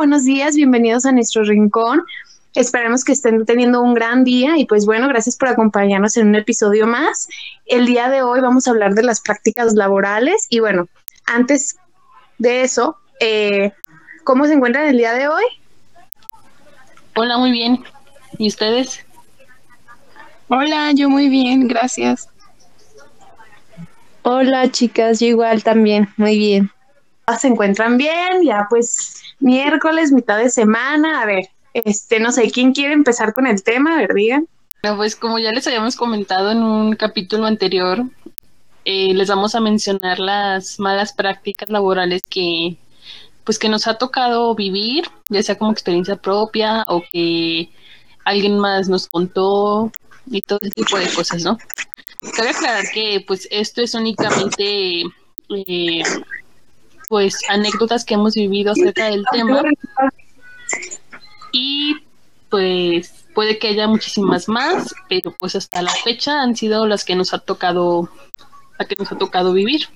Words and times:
buenos 0.00 0.24
días, 0.24 0.56
bienvenidos 0.56 1.04
a 1.04 1.12
nuestro 1.12 1.44
rincón. 1.44 2.02
Esperemos 2.54 3.04
que 3.04 3.12
estén 3.12 3.44
teniendo 3.44 3.82
un 3.82 3.92
gran 3.92 4.24
día 4.24 4.56
y 4.56 4.64
pues 4.64 4.86
bueno, 4.86 5.06
gracias 5.08 5.36
por 5.36 5.48
acompañarnos 5.48 6.16
en 6.16 6.28
un 6.28 6.36
episodio 6.36 6.86
más. 6.86 7.28
El 7.66 7.84
día 7.84 8.08
de 8.08 8.22
hoy 8.22 8.40
vamos 8.40 8.66
a 8.66 8.70
hablar 8.70 8.94
de 8.94 9.02
las 9.02 9.20
prácticas 9.20 9.74
laborales 9.74 10.46
y 10.48 10.60
bueno, 10.60 10.88
antes 11.26 11.76
de 12.38 12.62
eso, 12.62 12.96
eh, 13.20 13.72
¿cómo 14.24 14.46
se 14.46 14.54
encuentran 14.54 14.86
el 14.86 14.96
día 14.96 15.12
de 15.12 15.28
hoy? 15.28 15.44
Hola, 17.14 17.36
muy 17.36 17.50
bien. 17.50 17.84
¿Y 18.38 18.48
ustedes? 18.48 19.04
Hola, 20.48 20.92
yo 20.94 21.10
muy 21.10 21.28
bien, 21.28 21.68
gracias. 21.68 22.26
Hola 24.22 24.70
chicas, 24.70 25.20
yo 25.20 25.26
igual 25.26 25.62
también, 25.62 26.08
muy 26.16 26.38
bien. 26.38 26.70
¿Se 27.38 27.48
encuentran 27.48 27.96
bien? 27.96 28.42
Ya 28.44 28.66
pues 28.68 29.22
miércoles, 29.38 30.12
mitad 30.12 30.38
de 30.38 30.50
semana, 30.50 31.22
a 31.22 31.26
ver, 31.26 31.48
este, 31.72 32.20
no 32.20 32.32
sé, 32.32 32.50
¿quién 32.50 32.72
quiere 32.72 32.94
empezar 32.94 33.32
con 33.32 33.46
el 33.46 33.62
tema? 33.62 33.94
A 33.94 33.98
ver, 33.98 34.14
digan. 34.14 34.48
pues 34.96 35.16
como 35.16 35.38
ya 35.38 35.52
les 35.52 35.66
habíamos 35.66 35.96
comentado 35.96 36.50
en 36.50 36.62
un 36.62 36.96
capítulo 36.96 37.46
anterior, 37.46 38.04
eh, 38.84 39.14
les 39.14 39.28
vamos 39.28 39.54
a 39.54 39.60
mencionar 39.60 40.18
las 40.18 40.80
malas 40.80 41.12
prácticas 41.12 41.68
laborales 41.68 42.22
que 42.28 42.76
pues 43.44 43.58
que 43.58 43.68
nos 43.68 43.86
ha 43.86 43.94
tocado 43.94 44.54
vivir, 44.54 45.04
ya 45.28 45.42
sea 45.42 45.58
como 45.58 45.72
experiencia 45.72 46.16
propia 46.16 46.84
o 46.86 47.02
que 47.12 47.70
alguien 48.24 48.58
más 48.58 48.88
nos 48.88 49.08
contó 49.08 49.90
y 50.26 50.42
todo 50.42 50.58
ese 50.62 50.70
tipo 50.70 50.98
de 50.98 51.08
cosas, 51.08 51.42
¿no? 51.42 51.58
Cabe 52.36 52.50
aclarar 52.50 52.84
que 52.92 53.24
pues 53.26 53.48
esto 53.50 53.82
es 53.82 53.94
únicamente 53.94 55.02
eh, 55.48 56.02
pues 57.10 57.40
anécdotas 57.48 58.04
que 58.04 58.14
hemos 58.14 58.34
vivido 58.34 58.70
acerca 58.70 59.06
del 59.06 59.24
tema 59.32 59.64
y 61.50 61.96
pues 62.48 63.24
puede 63.34 63.58
que 63.58 63.66
haya 63.66 63.88
muchísimas 63.88 64.48
más, 64.48 64.94
pero 65.08 65.32
pues 65.32 65.56
hasta 65.56 65.82
la 65.82 65.90
fecha 65.90 66.40
han 66.40 66.54
sido 66.54 66.86
las 66.86 67.04
que 67.04 67.16
nos 67.16 67.34
ha 67.34 67.40
tocado, 67.40 68.08
a 68.78 68.84
que 68.84 68.94
nos 68.96 69.10
ha 69.10 69.18
tocado 69.18 69.52
vivir. 69.52 69.88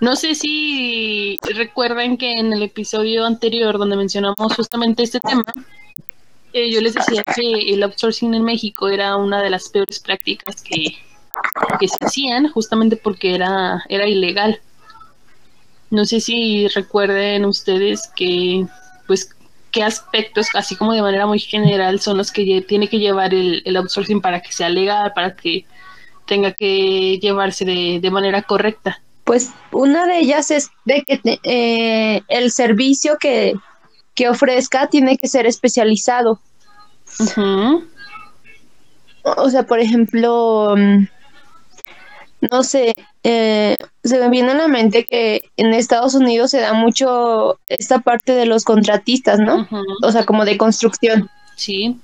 No 0.00 0.16
sé 0.16 0.34
si 0.34 1.38
recuerdan 1.54 2.16
que 2.16 2.32
en 2.32 2.52
el 2.52 2.64
episodio 2.64 3.26
anterior 3.26 3.78
donde 3.78 3.96
mencionamos 3.96 4.56
justamente 4.56 5.04
este 5.04 5.20
tema, 5.20 5.44
eh, 6.52 6.72
yo 6.72 6.80
les 6.80 6.94
decía 6.94 7.22
que 7.22 7.72
el 7.72 7.84
outsourcing 7.84 8.34
en 8.34 8.42
México 8.42 8.88
era 8.88 9.14
una 9.14 9.40
de 9.42 9.50
las 9.50 9.68
peores 9.68 10.00
prácticas 10.00 10.60
que, 10.60 10.96
que 11.78 11.88
se 11.88 12.04
hacían 12.04 12.48
justamente 12.48 12.96
porque 12.96 13.34
era, 13.34 13.84
era 13.88 14.06
ilegal. 14.06 14.60
No 15.90 16.04
sé 16.04 16.20
si 16.20 16.68
recuerden 16.68 17.44
ustedes 17.44 18.08
que 18.14 18.66
pues 19.06 19.34
qué 19.70 19.82
aspectos, 19.82 20.48
así 20.54 20.76
como 20.76 20.92
de 20.92 21.02
manera 21.02 21.26
muy 21.26 21.38
general, 21.38 22.00
son 22.00 22.16
los 22.18 22.30
que 22.30 22.64
tiene 22.66 22.88
que 22.88 22.98
llevar 22.98 23.34
el, 23.34 23.76
outsourcing 23.76 24.20
para 24.20 24.40
que 24.40 24.52
sea 24.52 24.68
legal, 24.68 25.12
para 25.14 25.34
que 25.34 25.64
tenga 26.26 26.52
que 26.52 27.18
llevarse 27.20 27.64
de, 27.64 28.10
manera 28.10 28.42
correcta. 28.42 29.00
Pues 29.24 29.50
una 29.72 30.06
de 30.06 30.18
ellas 30.18 30.50
es 30.50 30.70
de 30.84 31.02
que 31.02 31.20
eh, 31.44 32.22
el 32.28 32.50
servicio 32.50 33.16
que, 33.18 33.54
que, 34.14 34.28
ofrezca 34.28 34.88
tiene 34.88 35.16
que 35.18 35.28
ser 35.28 35.46
especializado. 35.46 36.40
O 39.22 39.50
sea, 39.50 39.64
por 39.64 39.78
ejemplo, 39.78 40.74
mm, 40.76 41.04
no 42.40 42.62
sé, 42.62 42.94
eh, 43.22 43.76
se 44.02 44.18
me 44.18 44.30
viene 44.30 44.52
a 44.52 44.54
la 44.54 44.68
mente 44.68 45.04
que 45.04 45.42
en 45.56 45.74
Estados 45.74 46.14
Unidos 46.14 46.50
se 46.50 46.60
da 46.60 46.72
mucho 46.72 47.58
esta 47.68 48.00
parte 48.00 48.32
de 48.32 48.46
los 48.46 48.64
contratistas, 48.64 49.38
¿no? 49.38 49.68
O 50.02 50.12
sea, 50.12 50.24
como 50.24 50.44
de 50.44 50.56
construcción. 50.56 51.28
Sí. 51.56 51.98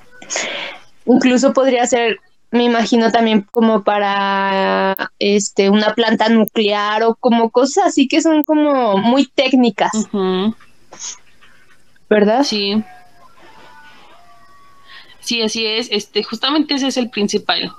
Incluso 1.06 1.52
podría 1.52 1.86
ser, 1.86 2.18
me 2.50 2.64
imagino 2.64 3.10
también 3.10 3.46
como 3.52 3.82
para 3.82 5.10
este 5.18 5.70
una 5.70 5.94
planta 5.94 6.28
nuclear 6.28 7.02
o 7.04 7.14
como 7.14 7.50
cosas 7.50 7.86
así 7.86 8.08
que 8.08 8.20
son 8.20 8.42
como 8.42 8.98
muy 8.98 9.26
técnicas. 9.26 9.92
¿Verdad? 12.10 12.44
Sí. 12.44 12.84
Sí, 15.20 15.42
así 15.42 15.66
es. 15.66 15.88
Este, 15.90 16.22
justamente 16.22 16.74
ese 16.74 16.88
es 16.88 16.96
el 16.96 17.10
principal. 17.10 17.72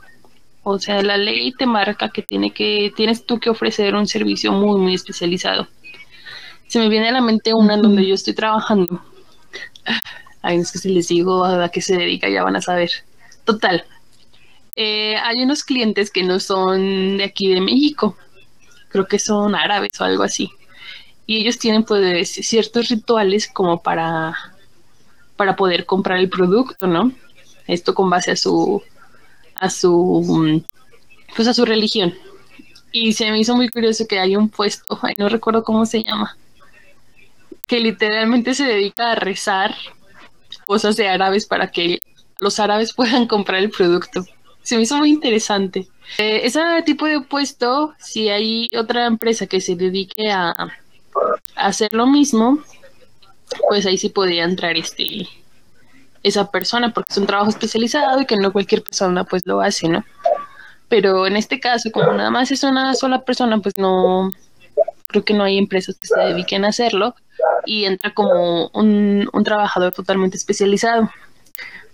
O 0.70 0.80
sea, 0.80 1.02
la 1.02 1.16
ley 1.16 1.54
te 1.54 1.66
marca 1.66 2.10
que 2.10 2.22
tiene 2.22 2.52
que 2.52 2.92
tienes 2.94 3.26
tú 3.26 3.40
que 3.40 3.50
ofrecer 3.50 3.96
un 3.96 4.06
servicio 4.06 4.52
muy 4.52 4.78
muy 4.82 4.96
especializado. 4.96 5.66
Se 6.68 6.78
me 6.78 6.90
viene 6.90 7.08
a 7.08 7.14
la 7.14 7.22
mente 7.22 7.54
una 7.54 7.76
en 7.76 7.84
donde 7.84 8.06
yo 8.06 8.14
estoy 8.14 8.34
trabajando. 8.34 9.02
Ay, 10.42 10.58
es 10.58 10.74
que 10.74 10.80
si 10.80 10.90
les 10.90 11.08
digo 11.08 11.46
a 11.46 11.70
qué 11.70 11.82
se 11.82 11.96
dedica 11.96 12.28
ya 12.28 12.44
van 12.44 12.58
a 12.58 12.62
saber. 12.62 12.92
Total. 13.46 13.86
Eh, 14.76 15.16
hay 15.16 15.42
unos 15.42 15.64
clientes 15.64 16.12
que 16.12 16.24
no 16.24 16.38
son 16.42 17.18
de 17.18 17.24
aquí 17.24 17.48
de 17.48 17.62
México. 17.62 18.18
Creo 18.90 19.08
que 19.08 19.20
son 19.20 19.56
árabes 19.56 20.02
o 20.02 20.04
algo 20.04 20.24
así. 20.24 20.50
Y 21.26 21.38
ellos 21.38 21.60
tienen 21.60 21.84
pues 21.86 22.30
ciertos 22.30 22.90
rituales 22.90 23.48
como 23.48 23.82
para 23.82 24.36
para 25.38 25.56
poder 25.56 25.86
comprar 25.86 26.18
el 26.20 26.30
producto, 26.30 26.88
¿no? 26.88 27.14
Esto 27.68 27.94
con 27.94 28.10
base 28.10 28.32
a 28.32 28.36
su 28.36 28.84
a 29.60 29.70
su 29.70 30.64
pues 31.36 31.48
a 31.48 31.54
su 31.54 31.66
religión. 31.66 32.14
Y 32.92 33.14
se 33.14 33.30
me 33.32 33.40
hizo 33.40 33.56
muy 33.56 33.70
curioso 33.70 34.08
que 34.08 34.20
hay 34.20 34.36
un 34.36 34.50
puesto, 34.50 35.00
no 35.18 35.30
recuerdo 35.30 35.64
cómo 35.64 35.86
se 35.86 36.04
llama, 36.04 36.38
que 37.68 37.80
literalmente 37.80 38.54
se 38.54 38.66
dedica 38.66 39.12
a 39.12 39.16
rezar 39.16 39.76
cosas 40.66 40.96
de 40.96 41.08
árabes 41.08 41.46
para 41.46 41.70
que 41.70 42.00
los 42.40 42.60
árabes 42.60 42.94
puedan 42.96 43.28
comprar 43.28 43.62
el 43.62 43.70
producto. 43.70 44.26
Se 44.64 44.76
me 44.76 44.84
hizo 44.84 44.98
muy 44.98 45.10
interesante. 45.10 45.88
Eh, 46.18 46.42
ese 46.44 46.60
tipo 46.86 47.06
de 47.06 47.22
puesto, 47.22 47.94
si 48.00 48.30
hay 48.30 48.70
otra 48.78 49.06
empresa 49.06 49.48
que 49.48 49.62
se 49.62 49.76
dedique 49.76 50.32
a, 50.32 50.50
a, 50.50 50.72
hacer 51.56 51.94
lo 51.94 52.06
mismo, 52.06 52.60
pues 53.70 53.86
ahí 53.86 53.98
sí 53.98 54.10
podría 54.10 54.44
entrar 54.44 54.76
este 54.78 55.28
esa 56.28 56.50
persona 56.52 56.94
porque 56.94 57.12
es 57.12 57.18
un 57.18 57.28
trabajo 57.28 57.50
especializado 57.50 58.22
y 58.22 58.26
que 58.26 58.38
no 58.38 58.52
cualquier 58.52 58.84
persona 58.84 59.24
pues 59.24 59.46
lo 59.46 59.62
hace, 59.62 59.88
¿no? 59.88 60.04
Pero 60.90 61.28
en 61.28 61.36
este 61.36 61.60
caso, 61.60 61.92
como 61.92 62.14
nada 62.14 62.30
más 62.30 62.52
es 62.52 62.64
una 62.64 62.94
sola 62.94 63.24
persona, 63.24 63.60
pues 63.60 63.74
no, 63.78 64.32
creo 65.08 65.24
que 65.24 65.34
no 65.34 65.44
hay 65.44 65.58
empresas 65.58 65.98
que 65.98 66.08
se 66.08 66.20
dediquen 66.20 66.66
a 66.66 66.70
hacerlo 66.70 67.16
y 67.66 67.86
entra 67.86 68.14
como 68.14 68.70
un, 68.74 69.30
trabajador 69.44 69.94
totalmente 69.94 70.38
especializado. 70.38 71.10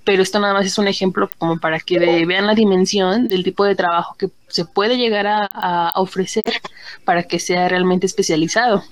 Pero 0.03 0.21
esto 0.21 0.39
nada 0.39 0.53
más 0.53 0.65
es 0.65 0.77
un 0.77 0.87
ejemplo 0.87 1.29
como 1.37 1.59
para 1.59 1.79
que 1.79 2.25
vean 2.25 2.45
la 2.45 2.55
dimensión 2.55 3.29
del 3.29 3.43
tipo 3.43 3.63
de 3.63 3.75
trabajo 3.75 4.15
que 4.17 4.29
se 4.47 4.65
puede 4.65 4.97
llegar 4.97 5.25
a, 5.27 5.91
ofrecer 5.95 6.43
para 7.05 7.23
que 7.23 7.39
sea 7.39 7.69
realmente 7.69 8.05
especializado. 8.05 8.83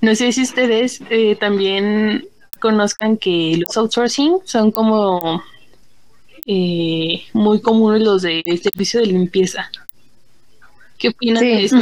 No 0.00 0.14
sé 0.14 0.32
si 0.32 0.42
ustedes 0.42 1.00
eh, 1.10 1.36
también 1.36 2.26
conozcan 2.58 3.16
que 3.16 3.60
los 3.66 3.76
outsourcing 3.76 4.38
son 4.44 4.70
como 4.70 5.42
eh, 6.46 7.24
muy 7.32 7.60
comunes 7.60 8.02
los 8.02 8.22
de 8.22 8.42
servicio 8.62 9.00
de 9.00 9.06
limpieza. 9.06 9.70
¿Qué 10.98 11.08
opinas 11.08 11.40
de 11.40 11.64
eso? 11.64 11.76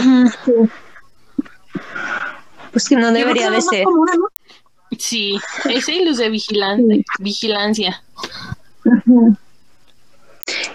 Pues 2.72 2.88
que 2.88 2.96
no 2.96 3.10
debería 3.10 3.50
de 3.50 3.62
ser. 3.62 3.86
Sí, 4.98 5.38
ese 5.64 5.94
y 5.94 6.04
los 6.04 6.18
de 6.18 6.28
vigilancia. 6.28 7.04
vigilancia. 7.18 8.02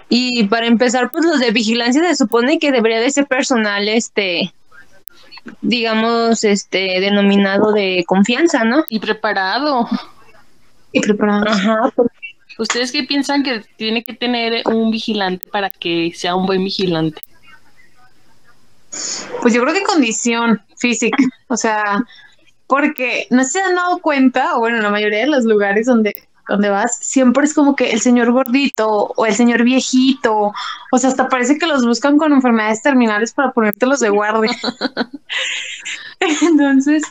Y 0.10 0.46
para 0.46 0.68
empezar, 0.68 1.12
pues 1.12 1.26
los 1.26 1.40
de 1.40 1.52
vigilancia 1.52 2.02
se 2.04 2.16
supone 2.16 2.60
que 2.60 2.72
debería 2.72 3.00
de 3.00 3.12
ser 3.12 3.28
personal, 3.28 3.88
este, 3.88 4.54
digamos, 5.62 6.44
este, 6.44 7.00
denominado 7.00 7.72
de 7.72 8.04
confianza, 8.08 8.64
¿no? 8.64 8.84
Y 8.90 9.00
preparado. 9.00 9.88
Y 10.92 11.00
preparado. 11.00 11.46
Ajá. 11.48 11.94
¿Ustedes 12.58 12.92
qué 12.92 13.04
piensan 13.04 13.44
que 13.44 13.64
tiene 13.78 14.04
que 14.04 14.14
tener 14.14 14.62
un 14.68 14.92
vigilante 14.92 15.50
para 15.50 15.70
que 15.70 16.12
sea 16.16 16.36
un 16.36 16.46
buen 16.46 16.64
vigilante? 16.64 17.22
Pues 19.42 19.54
yo 19.54 19.62
creo 19.62 19.74
que 19.74 19.84
condición 19.84 20.62
física, 20.78 21.18
o 21.48 21.56
sea, 21.56 22.04
porque 22.68 23.26
no 23.30 23.44
se 23.46 23.62
han 23.62 23.76
dado 23.76 24.00
cuenta, 24.00 24.56
o 24.56 24.60
bueno, 24.60 24.82
la 24.82 24.90
mayoría 24.90 25.20
de 25.20 25.28
los 25.28 25.46
lugares 25.46 25.86
donde 25.86 26.14
donde 26.52 26.70
vas, 26.70 26.98
siempre 27.02 27.46
es 27.46 27.54
como 27.54 27.76
que 27.76 27.92
el 27.92 28.02
señor 28.02 28.32
gordito 28.32 29.14
o 29.16 29.26
el 29.26 29.34
señor 29.34 29.64
viejito, 29.64 30.52
o 30.92 30.98
sea, 30.98 31.10
hasta 31.10 31.30
parece 31.30 31.58
que 31.58 31.66
los 31.66 31.86
buscan 31.86 32.18
con 32.18 32.34
enfermedades 32.34 32.82
terminales 32.82 33.32
para 33.32 33.52
ponértelos 33.52 34.02
de 34.02 34.10
guardia. 34.10 34.52
Entonces, 36.20 37.04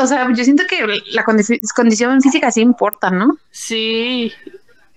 o 0.00 0.06
sea, 0.06 0.26
yo 0.34 0.42
siento 0.42 0.64
que 0.68 0.86
la 1.10 1.24
condición 1.24 2.22
física 2.22 2.50
sí 2.50 2.62
importa, 2.62 3.10
¿no? 3.10 3.36
Sí. 3.50 4.32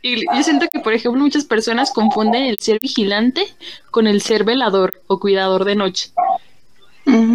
Y 0.02 0.22
yo 0.22 0.44
siento 0.44 0.68
que, 0.72 0.80
por 0.80 0.94
ejemplo, 0.94 1.20
muchas 1.20 1.44
personas 1.44 1.92
confunden 1.92 2.44
el 2.44 2.60
ser 2.60 2.80
vigilante 2.80 3.46
con 3.92 4.08
el 4.08 4.22
ser 4.22 4.44
velador 4.46 5.02
o 5.08 5.20
cuidador 5.20 5.66
de 5.66 5.76
noche. 5.76 6.12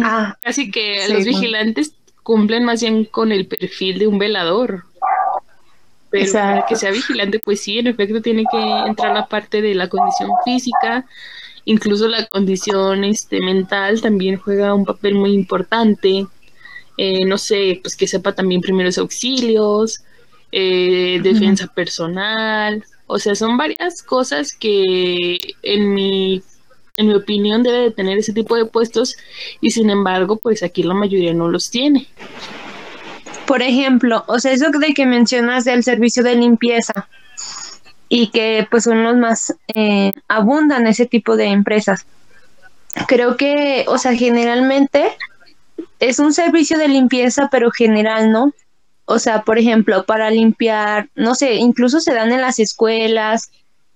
Ah, 0.03 0.37
Así 0.43 0.71
que 0.71 1.05
Sí, 1.05 1.13
los 1.13 1.25
vigilantes 1.25 1.93
cumplen 2.23 2.63
más 2.63 2.81
bien 2.81 3.05
con 3.05 3.31
el 3.31 3.45
perfil 3.45 3.99
de 3.99 4.07
un 4.07 4.17
velador. 4.17 4.85
Pero 6.11 6.31
para 6.33 6.65
que 6.67 6.75
sea 6.75 6.91
vigilante, 6.91 7.39
pues 7.39 7.61
sí, 7.61 7.79
en 7.79 7.87
efecto 7.87 8.21
tiene 8.21 8.43
que 8.51 8.61
entrar 8.85 9.13
la 9.13 9.27
parte 9.27 9.61
de 9.61 9.73
la 9.73 9.87
condición 9.87 10.29
física, 10.43 11.05
incluso 11.65 12.07
la 12.07 12.25
condición 12.27 13.05
este, 13.05 13.39
mental 13.39 14.01
también 14.01 14.37
juega 14.37 14.73
un 14.73 14.85
papel 14.85 15.15
muy 15.15 15.31
importante. 15.33 16.27
Eh, 16.97 17.25
no 17.25 17.37
sé, 17.37 17.79
pues 17.81 17.95
que 17.95 18.07
sepa 18.07 18.33
también 18.33 18.61
primeros 18.61 18.97
auxilios, 18.97 20.03
eh, 20.51 21.19
defensa 21.23 21.67
personal, 21.67 22.83
o 23.13 23.19
sea, 23.19 23.35
son 23.35 23.57
varias 23.57 24.03
cosas 24.03 24.53
que 24.53 25.37
en 25.63 25.93
mi, 25.93 26.41
en 26.95 27.07
mi 27.07 27.13
opinión 27.13 27.61
debe 27.61 27.79
de 27.79 27.91
tener 27.91 28.17
ese 28.17 28.31
tipo 28.31 28.55
de 28.55 28.63
puestos 28.63 29.17
y 29.59 29.71
sin 29.71 29.89
embargo, 29.89 30.37
pues 30.37 30.63
aquí 30.63 30.81
la 30.81 30.93
mayoría 30.93 31.33
no 31.33 31.49
los 31.49 31.69
tiene. 31.69 32.07
Por 33.45 33.61
ejemplo, 33.61 34.23
o 34.27 34.39
sea, 34.39 34.51
eso 34.51 34.69
de 34.69 34.93
que 34.93 35.05
mencionas 35.05 35.65
del 35.65 35.83
servicio 35.83 36.23
de 36.23 36.35
limpieza 36.35 37.07
y 38.09 38.27
que 38.27 38.67
pues 38.69 38.83
son 38.83 39.03
los 39.03 39.15
más 39.15 39.55
eh, 39.73 40.13
abundan 40.27 40.87
ese 40.87 41.05
tipo 41.05 41.37
de 41.37 41.45
empresas. 41.45 42.05
Creo 43.07 43.37
que, 43.37 43.85
o 43.87 43.97
sea, 43.97 44.15
generalmente 44.15 45.15
es 45.99 46.19
un 46.19 46.33
servicio 46.33 46.77
de 46.77 46.89
limpieza, 46.89 47.47
pero 47.51 47.71
general, 47.71 48.31
¿no? 48.31 48.53
O 49.05 49.19
sea, 49.19 49.43
por 49.43 49.57
ejemplo, 49.57 50.05
para 50.05 50.29
limpiar, 50.29 51.09
no 51.15 51.35
sé, 51.35 51.55
incluso 51.55 51.99
se 51.99 52.13
dan 52.13 52.31
en 52.31 52.41
las 52.41 52.59
escuelas, 52.59 53.51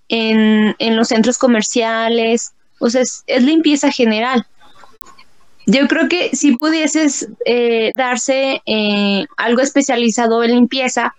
en, 0.07 0.75
en 0.79 0.95
los 0.95 1.09
centros 1.09 1.37
comerciales, 1.37 2.53
o 2.79 2.89
sea, 2.89 3.01
es, 3.01 3.23
es 3.27 3.43
limpieza 3.43 3.91
general. 3.91 4.45
Yo 5.65 5.87
creo 5.87 6.07
que 6.07 6.35
si 6.35 6.57
pudieses 6.57 7.27
eh, 7.45 7.91
darse 7.95 8.61
eh, 8.65 9.25
algo 9.37 9.61
especializado 9.61 10.43
en 10.43 10.51
limpieza, 10.51 11.15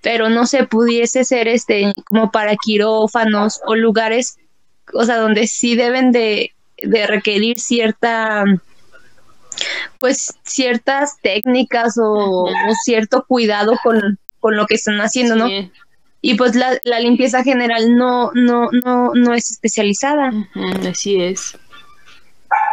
pero 0.00 0.30
no 0.30 0.46
se 0.46 0.64
pudiese 0.64 1.24
ser 1.24 1.48
este 1.48 1.92
como 2.06 2.30
para 2.30 2.56
quirófanos 2.56 3.60
o 3.66 3.76
lugares, 3.76 4.38
o 4.94 5.04
sea, 5.04 5.18
donde 5.18 5.46
sí 5.46 5.76
deben 5.76 6.10
de, 6.10 6.52
de 6.82 7.06
requerir 7.06 7.60
cierta, 7.60 8.44
pues 9.98 10.34
ciertas 10.42 11.18
técnicas 11.22 11.98
o, 11.98 12.44
o 12.44 12.74
cierto 12.84 13.24
cuidado 13.28 13.78
con, 13.82 14.18
con 14.40 14.56
lo 14.56 14.66
que 14.66 14.74
están 14.74 15.00
haciendo, 15.00 15.36
¿no? 15.36 15.48
Sí. 15.48 15.70
Y 16.24 16.34
pues 16.34 16.54
la, 16.54 16.78
la 16.84 17.00
limpieza 17.00 17.42
general 17.42 17.96
no, 17.96 18.30
no, 18.34 18.68
no, 18.84 19.10
no 19.12 19.34
es 19.34 19.50
especializada. 19.50 20.30
Así 20.88 21.20
es. 21.20 21.58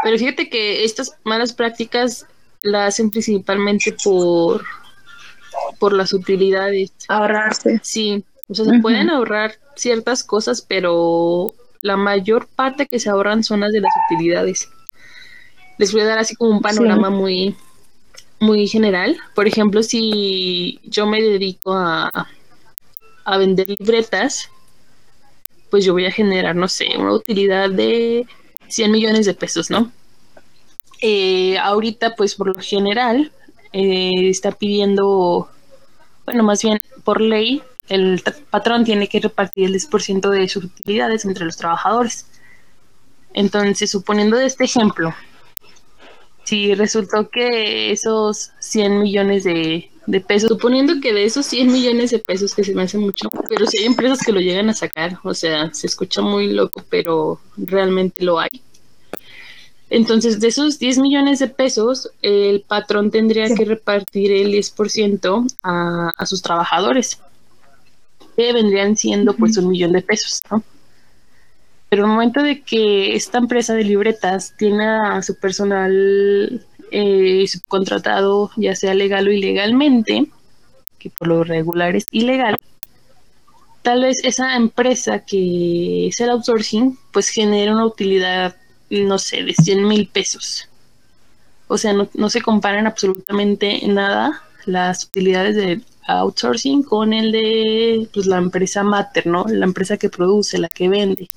Pero 0.03 0.17
fíjate 0.17 0.49
que 0.49 0.83
estas 0.83 1.13
malas 1.23 1.53
prácticas 1.53 2.25
la 2.61 2.85
hacen 2.85 3.11
principalmente 3.11 3.95
por, 4.03 4.63
por 5.79 5.93
las 5.93 6.13
utilidades. 6.13 6.91
Ahorrarse. 7.07 7.79
Sí, 7.83 8.23
o 8.47 8.55
sea, 8.55 8.65
se 8.65 8.79
pueden 8.79 9.09
ahorrar 9.09 9.55
ciertas 9.75 10.23
cosas, 10.23 10.61
pero 10.61 11.53
la 11.81 11.97
mayor 11.97 12.47
parte 12.47 12.87
que 12.87 12.99
se 12.99 13.09
ahorran 13.09 13.43
son 13.43 13.61
las 13.61 13.71
de 13.71 13.81
las 13.81 13.93
utilidades. 14.05 14.69
Les 15.77 15.93
voy 15.93 16.01
a 16.01 16.05
dar 16.05 16.19
así 16.19 16.35
como 16.35 16.51
un 16.51 16.61
panorama 16.61 17.09
muy, 17.09 17.55
muy 18.39 18.67
general. 18.67 19.17
Por 19.35 19.47
ejemplo, 19.47 19.83
si 19.83 20.79
yo 20.83 21.05
me 21.05 21.21
dedico 21.21 21.73
a, 21.73 22.27
a 23.23 23.37
vender 23.37 23.69
libretas, 23.69 24.49
pues 25.69 25.85
yo 25.85 25.93
voy 25.93 26.05
a 26.05 26.11
generar, 26.11 26.55
no 26.55 26.67
sé, 26.67 26.87
una 26.97 27.13
utilidad 27.13 27.69
de 27.69 28.25
100 28.69 28.91
millones 28.91 29.25
de 29.25 29.33
pesos, 29.33 29.69
¿no? 29.69 29.91
Eh, 31.01 31.57
ahorita, 31.57 32.15
pues 32.15 32.35
por 32.35 32.47
lo 32.47 32.61
general, 32.61 33.31
eh, 33.73 34.29
está 34.29 34.51
pidiendo, 34.51 35.49
bueno, 36.25 36.43
más 36.43 36.61
bien 36.63 36.79
por 37.03 37.21
ley, 37.21 37.61
el 37.87 38.21
patrón 38.49 38.85
tiene 38.85 39.07
que 39.07 39.19
repartir 39.19 39.65
el 39.65 39.73
10% 39.73 40.29
de 40.29 40.47
sus 40.47 40.65
utilidades 40.65 41.25
entre 41.25 41.45
los 41.45 41.57
trabajadores. 41.57 42.27
Entonces, 43.33 43.89
suponiendo 43.89 44.37
de 44.37 44.45
este 44.45 44.65
ejemplo, 44.65 45.13
si 46.49 46.73
resultó 46.73 47.29
que 47.29 47.91
esos 47.91 48.51
100 48.59 49.01
millones 49.01 49.43
de, 49.43 49.91
de 50.07 50.19
pesos, 50.19 50.49
suponiendo 50.49 50.99
que 50.99 51.13
de 51.13 51.23
esos 51.25 51.45
100 51.45 51.71
millones 51.71 52.09
de 52.09 52.17
pesos, 52.17 52.55
que 52.55 52.63
se 52.63 52.73
me 52.73 52.81
hace 52.83 52.97
mucho, 52.97 53.29
pero 53.47 53.67
si 53.67 53.77
hay 53.77 53.85
empresas 53.85 54.19
que 54.25 54.31
lo 54.31 54.39
llegan 54.39 54.67
a 54.69 54.73
sacar, 54.73 55.19
o 55.23 55.33
sea, 55.35 55.71
se 55.73 55.85
escucha 55.85 56.21
muy 56.21 56.51
loco, 56.51 56.83
pero 56.89 57.39
realmente 57.55 58.23
lo 58.23 58.39
hay. 58.39 58.49
Entonces, 59.91 60.39
de 60.39 60.47
esos 60.47 60.79
10 60.79 60.97
millones 60.97 61.37
de 61.39 61.47
pesos, 61.47 62.09
el 62.23 62.61
patrón 62.61 63.11
tendría 63.11 63.47
Sí. 63.47 63.55
que 63.55 63.65
repartir 63.65 64.31
el 64.31 64.51
10% 64.51 65.45
a, 65.63 66.11
a 66.15 66.25
sus 66.25 66.41
trabajadores, 66.41 67.19
que 68.35 68.53
vendrían 68.53 68.97
siendo 68.97 69.33
pues 69.35 69.55
un 69.57 69.67
millón 69.69 69.91
de 69.91 70.01
pesos, 70.01 70.41
¿no? 70.49 70.63
Pero 71.89 72.05
el 72.05 72.11
momento 72.11 72.43
de 72.43 72.61
que 72.61 73.15
esta 73.15 73.39
empresa 73.39 73.73
de 73.73 73.83
libretas 73.83 74.53
tiene 74.57 74.85
a 74.85 75.21
su 75.23 75.35
personal 75.39 76.63
eh, 76.91 77.45
subcontratado, 77.47 78.51
ya 78.57 78.75
sea 78.75 78.93
legal 78.93 79.27
o 79.27 79.31
ilegalmente, 79.31 80.27
que 80.99 81.09
por 81.09 81.27
lo 81.27 81.43
regular 81.43 81.95
es 81.95 82.05
ilegal, 82.11 82.57
tal 83.81 84.01
vez 84.01 84.17
esa 84.23 84.55
empresa 84.55 85.25
que 85.25 86.07
es 86.07 86.19
el 86.19 86.29
outsourcing, 86.29 86.97
pues 87.11 87.29
genera 87.29 87.73
una 87.73 87.85
utilidad, 87.85 88.55
no 88.89 89.17
sé, 89.17 89.43
de 89.43 89.53
100 89.53 89.87
mil 89.87 90.07
pesos. 90.07 90.67
O 91.67 91.77
sea, 91.77 91.93
no, 91.93 92.09
no 92.13 92.29
se 92.29 92.41
comparan 92.41 92.87
absolutamente 92.87 93.81
nada 93.87 94.43
las 94.65 95.05
utilidades 95.05 95.55
de 95.55 95.81
outsourcing 96.07 96.83
con 96.83 97.13
el 97.13 97.31
de 97.31 98.09
pues, 98.13 98.25
la 98.25 98.37
empresa 98.37 98.83
mater, 98.83 99.27
¿no? 99.27 99.45
La 99.47 99.65
empresa 99.65 99.97
que 99.97 100.09
produce, 100.09 100.57
la 100.57 100.67
que 100.67 100.89
vende. 100.89 101.27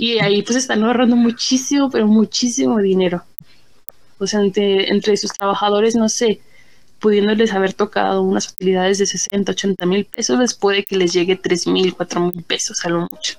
Y 0.00 0.20
ahí 0.20 0.42
pues 0.42 0.56
están 0.56 0.84
ahorrando 0.84 1.16
muchísimo, 1.16 1.90
pero 1.90 2.06
muchísimo 2.06 2.78
dinero. 2.78 3.24
O 4.18 4.26
sea, 4.26 4.40
entre, 4.40 4.90
entre 4.90 5.16
sus 5.16 5.32
trabajadores, 5.32 5.96
no 5.96 6.08
sé, 6.08 6.40
pudiéndoles 7.00 7.52
haber 7.52 7.72
tocado 7.72 8.22
unas 8.22 8.48
utilidades 8.52 8.98
de 8.98 9.06
60, 9.06 9.52
80 9.52 9.86
mil 9.86 10.04
pesos, 10.04 10.38
les 10.38 10.54
puede 10.54 10.84
que 10.84 10.96
les 10.96 11.12
llegue 11.12 11.34
3 11.36 11.66
mil, 11.66 11.94
4 11.94 12.20
mil 12.20 12.42
pesos 12.44 12.84
a 12.84 12.88
lo 12.90 13.00
mucho. 13.02 13.38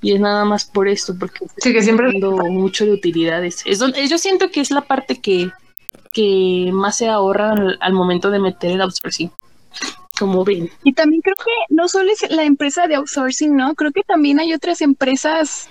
Y 0.00 0.12
es 0.12 0.20
nada 0.20 0.44
más 0.44 0.64
por 0.64 0.88
esto, 0.88 1.14
porque 1.18 1.46
Sí, 1.58 1.72
que 1.72 1.82
siempre- 1.82 2.12
mucho 2.50 2.84
de 2.84 2.92
utilidades. 2.92 3.62
Es 3.66 3.78
donde, 3.78 4.06
yo 4.08 4.16
siento 4.18 4.50
que 4.50 4.60
es 4.60 4.70
la 4.70 4.82
parte 4.82 5.20
que, 5.20 5.50
que 6.12 6.70
más 6.72 6.96
se 6.98 7.08
ahorra 7.08 7.52
al, 7.52 7.76
al 7.80 7.92
momento 7.92 8.30
de 8.30 8.38
meter 8.38 8.70
el 8.72 8.80
outsourcing. 8.82 9.30
Como 10.18 10.44
ven. 10.44 10.70
Y 10.84 10.92
también 10.94 11.20
creo 11.22 11.36
que 11.36 11.74
no 11.74 11.88
solo 11.88 12.10
es 12.10 12.30
la 12.30 12.44
empresa 12.44 12.86
de 12.86 12.94
outsourcing, 12.96 13.54
¿no? 13.54 13.74
Creo 13.74 13.92
que 13.92 14.02
también 14.02 14.40
hay 14.40 14.54
otras 14.54 14.80
empresas, 14.80 15.68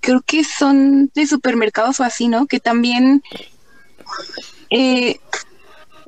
creo 0.00 0.22
que 0.24 0.44
son 0.44 1.10
de 1.14 1.26
supermercados 1.26 2.00
o 2.00 2.04
así, 2.04 2.28
¿no? 2.28 2.46
Que 2.46 2.60
también 2.60 3.22
eh, 4.70 5.18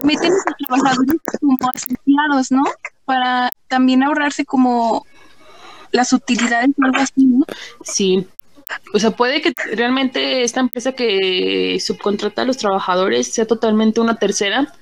meten 0.03 0.33
a 0.33 0.37
sus 0.37 0.67
trabajadores 0.67 1.17
como 1.41 1.57
asociados, 1.73 2.53
¿no? 2.53 2.65
Para 3.05 3.51
también 3.69 4.03
ahorrarse 4.03 4.45
como 4.45 5.07
las 5.91 6.13
utilidades 6.13 6.71
o 6.81 6.85
algo 6.85 6.99
así, 6.99 7.25
¿no? 7.25 7.45
Sí. 7.85 8.27
O 8.95 8.99
sea, 8.99 9.11
puede 9.11 9.43
que 9.43 9.53
realmente 9.75 10.45
esta 10.45 10.61
empresa 10.61 10.93
que 10.93 11.79
subcontrata 11.85 12.43
a 12.43 12.45
los 12.45 12.57
trabajadores 12.57 13.33
sea 13.33 13.47
totalmente 13.47 14.01
una 14.01 14.17
tercera 14.17 14.73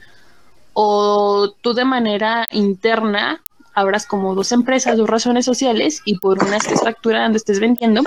o 0.72 1.52
tú 1.60 1.74
de 1.74 1.84
manera 1.84 2.46
interna 2.50 3.40
abras 3.74 4.06
como 4.06 4.34
dos 4.34 4.52
empresas, 4.52 4.96
dos 4.96 5.08
razones 5.08 5.44
sociales 5.44 6.02
y 6.04 6.18
por 6.18 6.42
una 6.42 6.56
estés 6.56 6.80
facturando, 6.82 7.36
estés 7.36 7.60
vendiendo 7.60 8.02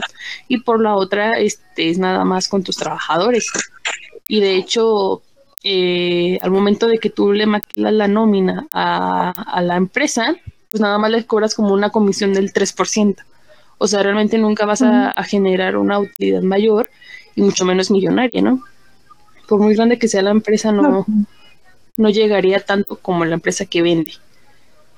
y 0.47 0.59
por 0.59 0.81
la 0.81 0.95
otra 0.95 1.31
estés 1.31 1.97
nada 1.97 2.23
más 2.25 2.47
con 2.47 2.63
tus 2.63 2.77
trabajadores. 2.77 3.49
Y 4.27 4.39
de 4.39 4.55
hecho, 4.55 5.21
eh, 5.63 6.37
al 6.41 6.51
momento 6.51 6.87
de 6.87 6.97
que 6.97 7.09
tú 7.09 7.33
le 7.33 7.45
maquilas 7.45 7.93
la 7.93 8.07
nómina 8.07 8.67
a, 8.73 9.31
a 9.31 9.61
la 9.61 9.75
empresa, 9.75 10.35
pues 10.69 10.81
nada 10.81 10.97
más 10.97 11.11
le 11.11 11.25
cobras 11.25 11.55
como 11.55 11.73
una 11.73 11.89
comisión 11.89 12.33
del 12.33 12.51
3%. 12.51 13.15
O 13.77 13.87
sea, 13.87 14.03
realmente 14.03 14.37
nunca 14.37 14.65
vas 14.65 14.81
a, 14.81 15.09
a 15.09 15.23
generar 15.23 15.77
una 15.77 15.99
utilidad 15.99 16.41
mayor 16.41 16.89
y 17.35 17.41
mucho 17.41 17.65
menos 17.65 17.91
millonaria, 17.91 18.41
¿no? 18.41 18.61
Por 19.47 19.59
muy 19.59 19.75
grande 19.75 19.99
que 19.99 20.07
sea 20.07 20.21
la 20.21 20.31
empresa, 20.31 20.71
no, 20.71 20.83
no 20.83 21.05
llegaría 21.97 22.59
tanto 22.59 22.97
como 22.97 23.25
la 23.25 23.35
empresa 23.35 23.65
que 23.65 23.81
vende. 23.81 24.13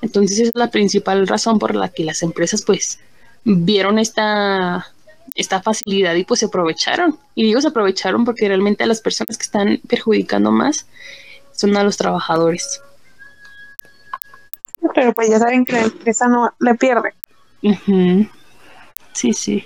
Entonces 0.02 0.40
es 0.40 0.52
la 0.56 0.70
principal 0.70 1.28
razón 1.28 1.60
por 1.60 1.76
la 1.76 1.90
que 1.90 2.04
las 2.04 2.22
empresas 2.22 2.64
pues 2.64 3.00
vieron 3.44 4.00
esta, 4.00 4.88
esta 5.36 5.62
facilidad 5.62 6.16
y 6.16 6.24
pues 6.24 6.40
se 6.42 6.48
aprovecharon. 6.48 7.18
Y 7.34 7.44
digo 7.44 7.62
se 7.62 7.68
aprovecharon 7.68 8.26
porque 8.26 8.48
realmente 8.48 8.84
a 8.84 8.88
las 8.88 9.02
personas 9.02 9.38
que 9.38 9.44
están 9.44 9.80
perjudicando 9.88 10.52
más 10.52 10.86
son 11.54 11.76
a 11.78 11.84
los 11.84 11.98
trabajadores. 11.98 12.82
Pero 14.94 15.14
pues 15.14 15.30
ya 15.30 15.40
saben 15.40 15.66
que 15.66 15.74
la 15.74 15.84
empresa 15.84 16.28
no 16.28 16.54
le 16.60 16.76
pierde. 16.76 17.14
Sí, 19.14 19.34
sí. 19.34 19.66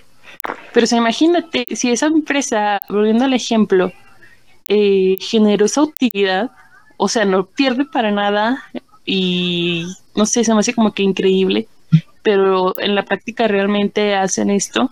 Pero 0.74 0.88
o 0.90 0.96
imagínate, 0.96 1.66
si 1.76 1.92
esa 1.92 2.08
empresa, 2.08 2.80
volviendo 2.88 3.26
al 3.26 3.34
ejemplo, 3.34 3.92
eh, 4.68 5.18
generó 5.20 5.66
esa 5.66 5.82
utilidad, 5.82 6.52
o 7.02 7.08
sea, 7.08 7.24
no 7.24 7.46
pierde 7.46 7.86
para 7.86 8.12
nada 8.12 8.62
y 9.06 9.86
no 10.18 10.26
sé, 10.26 10.44
se 10.44 10.54
me 10.54 10.60
hace 10.60 10.74
como 10.74 10.92
que 10.94 11.02
increíble, 11.02 11.70
pero 12.24 12.74
en 12.78 12.94
la 12.94 13.04
práctica 13.04 13.48
realmente 13.48 14.16
hacen 14.16 14.50
esto. 14.50 14.92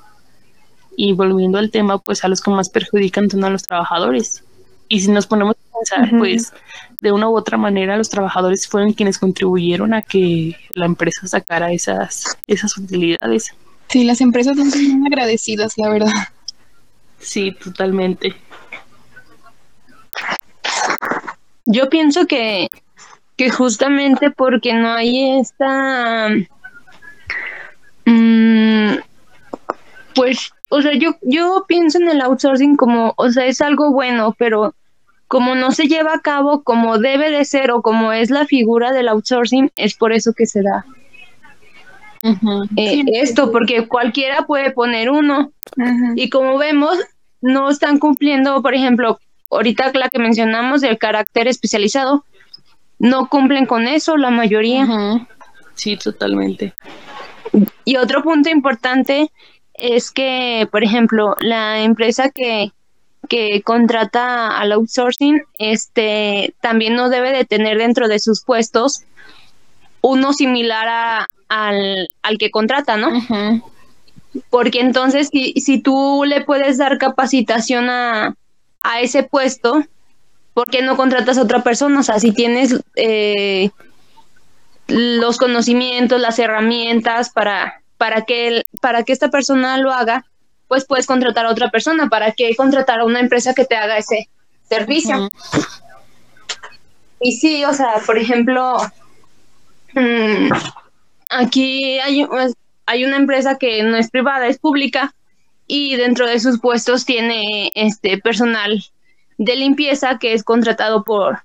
Y 0.96 1.12
volviendo 1.12 1.58
al 1.58 1.70
tema, 1.70 1.98
pues 1.98 2.24
a 2.24 2.30
los 2.30 2.40
que 2.40 2.50
más 2.50 2.70
perjudican 2.70 3.30
son 3.30 3.44
a 3.44 3.50
los 3.50 3.64
trabajadores. 3.64 4.42
Y 4.88 5.02
si 5.02 5.12
nos 5.12 5.28
ponemos 5.28 5.56
a 5.56 5.78
pensar, 5.78 6.18
pues 6.18 6.54
de 7.02 7.12
una 7.12 7.28
u 7.30 7.36
otra 7.36 7.58
manera 7.58 7.98
los 7.98 8.10
trabajadores 8.10 8.70
fueron 8.70 8.94
quienes 8.94 9.20
contribuyeron 9.20 9.94
a 9.94 10.02
que 10.02 10.56
la 10.76 10.86
empresa 10.86 11.28
sacara 11.28 11.74
esas, 11.74 12.38
esas 12.48 12.78
utilidades. 12.78 13.54
Sí, 13.90 14.06
las 14.06 14.22
empresas 14.22 14.56
son 14.56 14.70
muy 14.70 15.08
agradecidas, 15.08 15.78
la 15.78 15.90
verdad. 15.90 16.14
Sí, 17.20 17.52
totalmente. 17.52 18.34
Yo 21.68 21.90
pienso 21.90 22.26
que, 22.26 22.70
que 23.36 23.50
justamente 23.50 24.32
porque 24.32 24.74
no 24.74 24.92
hay 24.94 25.40
esta... 25.40 26.30
Mm, 28.06 28.96
pues, 30.16 30.52
o 30.70 30.82
sea, 30.82 30.94
yo, 30.94 31.16
yo 31.22 31.66
pienso 31.68 32.00
en 32.00 32.10
el 32.10 32.22
outsourcing 32.22 32.76
como, 32.76 33.14
o 33.18 33.30
sea, 33.30 33.46
es 33.46 33.62
algo 33.62 33.92
bueno, 33.92 34.34
pero 34.38 34.74
como 35.28 35.56
no 35.56 35.72
se 35.72 35.88
lleva 35.88 36.14
a 36.14 36.22
cabo 36.22 36.64
como 36.64 36.98
debe 36.98 37.30
de 37.30 37.44
ser 37.46 37.72
o 37.72 37.82
como 37.82 38.14
es 38.14 38.30
la 38.30 38.46
figura 38.46 38.94
del 38.94 39.10
outsourcing, 39.10 39.72
es 39.76 39.96
por 39.96 40.14
eso 40.14 40.34
que 40.34 40.46
se 40.46 40.64
da. 40.64 40.86
Eh, 42.76 43.04
esto, 43.14 43.52
porque 43.52 43.88
cualquiera 43.88 44.46
puede 44.46 44.72
poner 44.72 45.10
uno. 45.12 45.52
Y 46.16 46.30
como 46.30 46.58
vemos, 46.58 46.98
no 47.42 47.70
están 47.70 48.00
cumpliendo, 48.00 48.62
por 48.62 48.74
ejemplo, 48.74 49.20
ahorita 49.50 49.92
la 49.94 50.10
que 50.10 50.20
mencionamos 50.20 50.82
del 50.82 50.98
carácter 50.98 51.48
especializado, 51.48 52.26
no 53.00 53.30
cumplen 53.30 53.66
con 53.66 53.88
eso 53.88 54.18
la 54.18 54.30
mayoría. 54.30 55.28
Sí, 55.76 55.98
totalmente. 55.98 56.74
Y 57.86 57.98
otro 57.98 58.24
punto 58.24 58.50
importante 58.50 59.32
es 59.74 60.12
que, 60.12 60.68
por 60.72 60.84
ejemplo, 60.84 61.36
la 61.40 61.82
empresa 61.82 62.30
que, 62.30 62.72
que 63.30 63.62
contrata 63.62 64.58
al 64.58 64.72
outsourcing, 64.72 65.44
este, 65.60 66.56
también 66.62 66.96
no 66.96 67.10
debe 67.10 67.32
de 67.32 67.46
tener 67.46 67.78
dentro 67.78 68.08
de 68.08 68.20
sus 68.20 68.44
puestos 68.44 69.04
uno 70.02 70.34
similar 70.34 70.88
a, 70.88 71.28
al, 71.48 72.08
al 72.24 72.38
que 72.38 72.52
contrata, 72.52 72.98
¿no? 72.98 73.10
Porque 74.50 74.80
entonces, 74.80 75.30
si, 75.32 75.54
si 75.54 75.82
tú 75.82 76.24
le 76.26 76.42
puedes 76.44 76.78
dar 76.78 76.98
capacitación 76.98 77.90
a, 77.90 78.36
a 78.84 79.02
ese 79.02 79.24
puesto, 79.24 79.84
¿por 80.54 80.70
qué 80.70 80.82
no 80.82 80.96
contratas 80.96 81.38
a 81.38 81.44
otra 81.44 81.64
persona? 81.64 82.00
O 82.00 82.04
sea, 82.04 82.20
si 82.20 82.32
tienes 82.32 82.76
eh, 82.96 83.70
los 84.88 85.38
conocimientos, 85.38 86.20
las 86.20 86.40
herramientas 86.40 87.30
para, 87.30 87.82
para, 87.98 88.26
que, 88.26 88.64
para 88.82 89.04
que 89.04 89.14
esta 89.14 89.30
persona 89.30 89.78
lo 89.78 89.92
haga, 89.92 90.26
pues 90.68 90.86
puedes 90.86 91.06
contratar 91.06 91.46
a 91.46 91.52
otra 91.52 91.70
persona. 91.70 92.10
¿Para 92.10 92.32
qué 92.32 92.56
contratar 92.56 93.00
a 93.00 93.06
una 93.06 93.20
empresa 93.20 93.54
que 93.54 93.66
te 93.66 93.76
haga 93.76 93.98
ese 93.98 94.30
servicio? 94.68 95.30
Y 97.20 97.34
sí, 97.34 97.66
o 97.66 97.74
sea, 97.74 98.02
por 98.06 98.18
ejemplo, 98.18 98.78
mm, 99.94 100.50
aquí 101.30 102.00
hay, 102.00 102.26
hay 102.86 103.06
una 103.06 103.18
empresa 103.18 103.58
que 103.58 103.84
no 103.84 103.98
es 103.98 104.10
privada, 104.10 104.48
es 104.48 104.60
pública, 104.60 105.14
y 105.68 105.96
dentro 105.98 106.28
de 106.28 106.40
sus 106.40 106.60
puestos 106.60 107.06
tiene 107.06 107.72
este 107.76 108.18
personal 108.18 108.84
de 109.38 109.56
limpieza 109.56 110.18
que 110.18 110.34
es 110.34 110.44
contratado 110.44 111.04
por, 111.04 111.44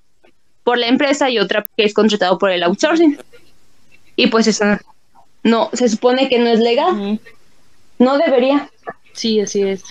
por 0.62 0.78
la 0.78 0.86
empresa 0.86 1.28
y 1.28 1.38
otra 1.38 1.64
que 1.76 1.84
es 1.84 1.92
contratado 1.92 2.38
por 2.38 2.50
el 2.50 2.62
outsourcing. 2.62 3.18
Y 4.14 4.28
pues 4.28 4.46
eso 4.46 4.64
no, 5.42 5.70
se 5.72 5.88
supone 5.88 6.28
que 6.28 6.38
no 6.38 6.46
es 6.46 6.60
legal. 6.60 7.20
No 7.98 8.18
debería. 8.18 8.70
Sí, 9.12 9.40
así 9.40 9.62
es. 9.62 9.82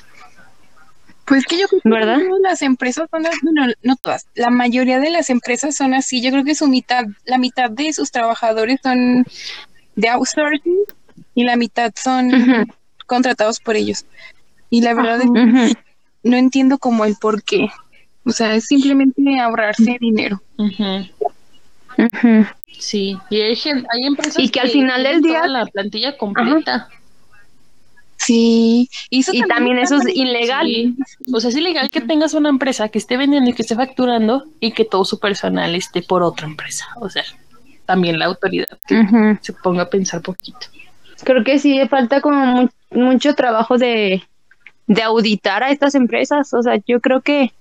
Pues 1.26 1.46
que 1.46 1.60
yo 1.60 1.68
creo 1.68 1.82
que 1.82 1.90
¿verdad? 1.90 2.18
las 2.42 2.62
empresas 2.62 3.08
son 3.10 3.24
no 3.84 3.96
todas, 3.96 4.28
la 4.34 4.50
mayoría 4.50 5.00
de 5.00 5.12
las 5.12 5.30
empresas 5.30 5.76
son 5.76 5.94
así. 5.94 6.22
Yo 6.22 6.32
creo 6.32 6.44
que 6.44 6.56
su 6.56 6.68
mitad, 6.68 7.06
la 7.26 7.38
mitad 7.38 7.70
de 7.70 7.94
sus 7.94 8.12
trabajadores 8.12 8.80
son 8.82 9.26
de 9.96 10.10
outsourcing 10.10 10.80
y 11.36 11.44
la 11.44 11.56
mitad 11.56 11.94
son 11.96 12.68
contratados 13.12 13.60
por 13.60 13.76
ellos. 13.76 14.06
Y 14.70 14.82
la 14.82 14.94
verdad 14.94 15.20
es 15.22 15.76
no 16.24 16.38
entiendo 16.38 16.78
como 16.78 17.04
el 17.04 17.16
por 17.20 17.44
qué. 17.44 17.68
O 18.24 18.32
sea, 18.32 18.56
es 18.56 18.68
simplemente 18.68 19.38
ahorrarse 19.38 19.98
dinero. 20.00 20.42
Sí, 22.80 23.18
y 23.30 23.42
hay, 23.42 23.60
hay 23.66 24.06
empresas 24.06 24.40
y 24.40 24.48
que, 24.48 24.62
al 24.62 24.70
final 24.70 25.04
del 25.04 25.22
día 25.22 25.46
la 25.46 25.66
plantilla 25.66 26.18
completa. 26.18 26.88
Sí, 28.16 28.90
y, 29.10 29.42
también, 29.48 29.78
eso 29.78 29.98
es 29.98 30.08
ilegal. 30.16 30.96
O 31.34 31.42
sea, 31.42 31.50
es 31.50 31.58
ilegal 31.58 31.90
que 31.90 32.00
tengas 32.00 32.34
una 32.34 32.48
empresa 32.48 32.88
que 32.88 32.98
esté 32.98 33.18
vendiendo 33.18 33.50
y 33.50 33.54
que 33.54 33.64
esté 33.64 33.76
facturando 33.76 34.46
y 34.62 34.72
que 34.72 34.86
todo 34.86 35.04
su 35.04 35.20
personal 35.20 35.76
esté 35.76 36.02
por 36.02 36.24
otra 36.24 36.48
empresa. 36.48 36.86
O 37.02 37.10
sea, 37.10 37.26
también 37.86 38.20
la 38.20 38.28
autoridad 38.28 38.80
que 38.88 39.38
se 39.42 39.52
ponga 39.52 39.84
a 39.84 39.90
pensar 39.90 40.22
poquito. 40.22 40.68
Creo 41.24 41.44
que 41.44 41.60
sí, 41.60 41.78
falta 41.90 42.22
como 42.22 42.46
mucho 42.46 42.74
trabajo 43.36 43.78
de, 43.78 44.24
de 44.88 45.02
auditar 45.02 45.64
a 45.64 45.72
estas 45.72 45.96
empresas. 45.96 46.54
O 46.54 46.62
sea, 46.62 46.78
yo 46.88 47.00
creo 47.00 47.22
que 47.22 47.52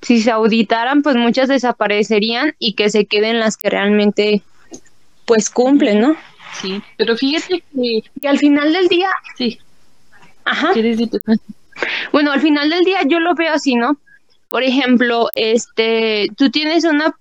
si 0.00 0.20
se 0.20 0.30
auditaran, 0.30 1.02
pues 1.02 1.16
muchas 1.16 1.48
desaparecerían 1.48 2.54
y 2.58 2.74
que 2.74 2.90
se 2.90 3.06
queden 3.06 3.40
las 3.40 3.56
que 3.56 3.70
realmente 3.70 4.42
pues 5.26 5.48
cumplen, 5.50 6.00
¿no? 6.00 6.16
Sí, 6.60 6.82
pero 6.98 7.16
fíjate 7.16 7.62
que, 7.74 8.02
que 8.20 8.28
al 8.28 8.38
final 8.38 8.72
del 8.72 8.88
día, 8.88 9.08
sí, 9.36 9.58
Ajá. 10.44 10.72
Bueno, 12.12 12.32
al 12.32 12.40
final 12.40 12.70
del 12.70 12.84
día 12.84 13.00
yo 13.06 13.20
lo 13.20 13.34
veo 13.34 13.52
así, 13.52 13.74
¿no? 13.74 13.96
Por 14.48 14.62
ejemplo, 14.62 15.28
este, 15.34 16.28
tú 16.36 16.50
tienes 16.50 16.84
una 16.84 17.16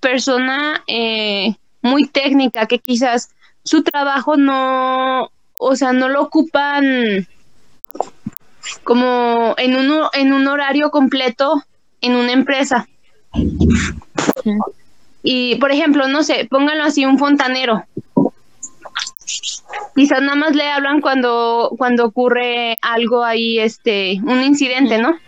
persona 0.00 0.82
eh, 0.86 1.54
muy 1.82 2.06
técnica 2.06 2.66
que 2.66 2.78
quizás 2.78 3.30
su 3.64 3.82
trabajo 3.82 4.36
no, 4.36 5.30
o 5.58 5.76
sea, 5.76 5.92
no 5.92 6.08
lo 6.08 6.22
ocupan 6.22 7.26
como 8.84 9.54
en 9.58 9.76
un, 9.76 10.02
en 10.12 10.32
un 10.32 10.46
horario 10.48 10.90
completo 10.90 11.62
en 12.00 12.14
una 12.14 12.32
empresa. 12.32 12.88
Y, 15.22 15.56
por 15.56 15.72
ejemplo, 15.72 16.08
no 16.08 16.22
sé, 16.22 16.46
pónganlo 16.50 16.84
así, 16.84 17.04
un 17.04 17.18
fontanero 17.18 17.84
quizás 19.94 20.22
nada 20.22 20.36
más 20.36 20.54
le 20.54 20.68
hablan 20.68 21.00
cuando, 21.00 21.74
cuando 21.76 22.06
ocurre 22.06 22.76
algo 22.82 23.24
ahí, 23.24 23.58
este, 23.58 24.20
un 24.22 24.42
incidente, 24.42 24.98
¿no? 24.98 25.18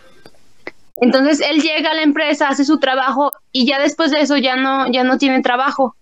Entonces 1.01 1.41
él 1.41 1.61
llega 1.63 1.91
a 1.91 1.95
la 1.95 2.03
empresa, 2.03 2.49
hace 2.49 2.65
su 2.65 2.79
trabajo 2.79 3.33
y 3.53 3.67
ya 3.67 3.81
después 3.81 4.11
de 4.11 4.21
eso 4.21 4.37
ya 4.37 4.57
no, 4.57 4.91
ya 4.91 5.03
no 5.03 5.19
tiene 5.19 5.43
trabajo. 5.43 5.97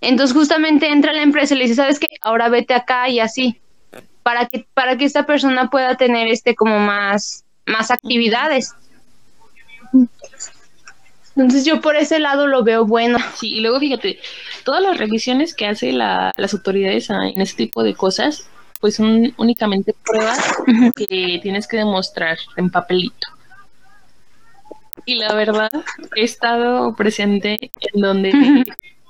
Entonces 0.00 0.34
justamente 0.34 0.88
entra 0.88 1.12
la 1.12 1.22
empresa 1.22 1.54
y 1.54 1.58
le 1.58 1.64
dice, 1.64 1.76
¿sabes 1.76 1.98
qué? 1.98 2.08
Ahora 2.22 2.48
vete 2.48 2.74
acá 2.74 3.08
y 3.08 3.20
así, 3.20 3.60
para 4.22 4.46
que, 4.46 4.66
para 4.74 4.96
que 4.96 5.04
esta 5.04 5.26
persona 5.26 5.68
pueda 5.68 5.96
tener 5.96 6.28
este 6.28 6.54
como 6.54 6.78
más, 6.78 7.44
más 7.66 7.90
actividades. 7.90 8.74
Entonces 11.36 11.64
yo 11.64 11.80
por 11.80 11.96
ese 11.96 12.18
lado 12.18 12.46
lo 12.46 12.64
veo 12.64 12.86
bueno. 12.86 13.18
Sí, 13.36 13.54
y 13.56 13.60
luego 13.60 13.78
fíjate, 13.78 14.18
todas 14.64 14.82
las 14.82 14.98
revisiones 14.98 15.54
que 15.54 15.66
hace 15.66 15.92
la, 15.92 16.32
las 16.36 16.54
autoridades 16.54 17.10
en 17.10 17.40
este 17.40 17.64
tipo 17.64 17.82
de 17.82 17.94
cosas, 17.94 18.48
pues 18.80 18.96
son 18.96 19.34
únicamente 19.36 19.94
pruebas 20.04 20.38
que 20.96 21.38
tienes 21.42 21.66
que 21.66 21.76
demostrar 21.76 22.38
en 22.56 22.70
papelito. 22.70 23.28
Y 25.06 25.16
la 25.16 25.34
verdad, 25.34 25.70
he 26.16 26.24
estado 26.24 26.94
presente 26.94 27.58
en 27.80 28.00
donde 28.00 28.32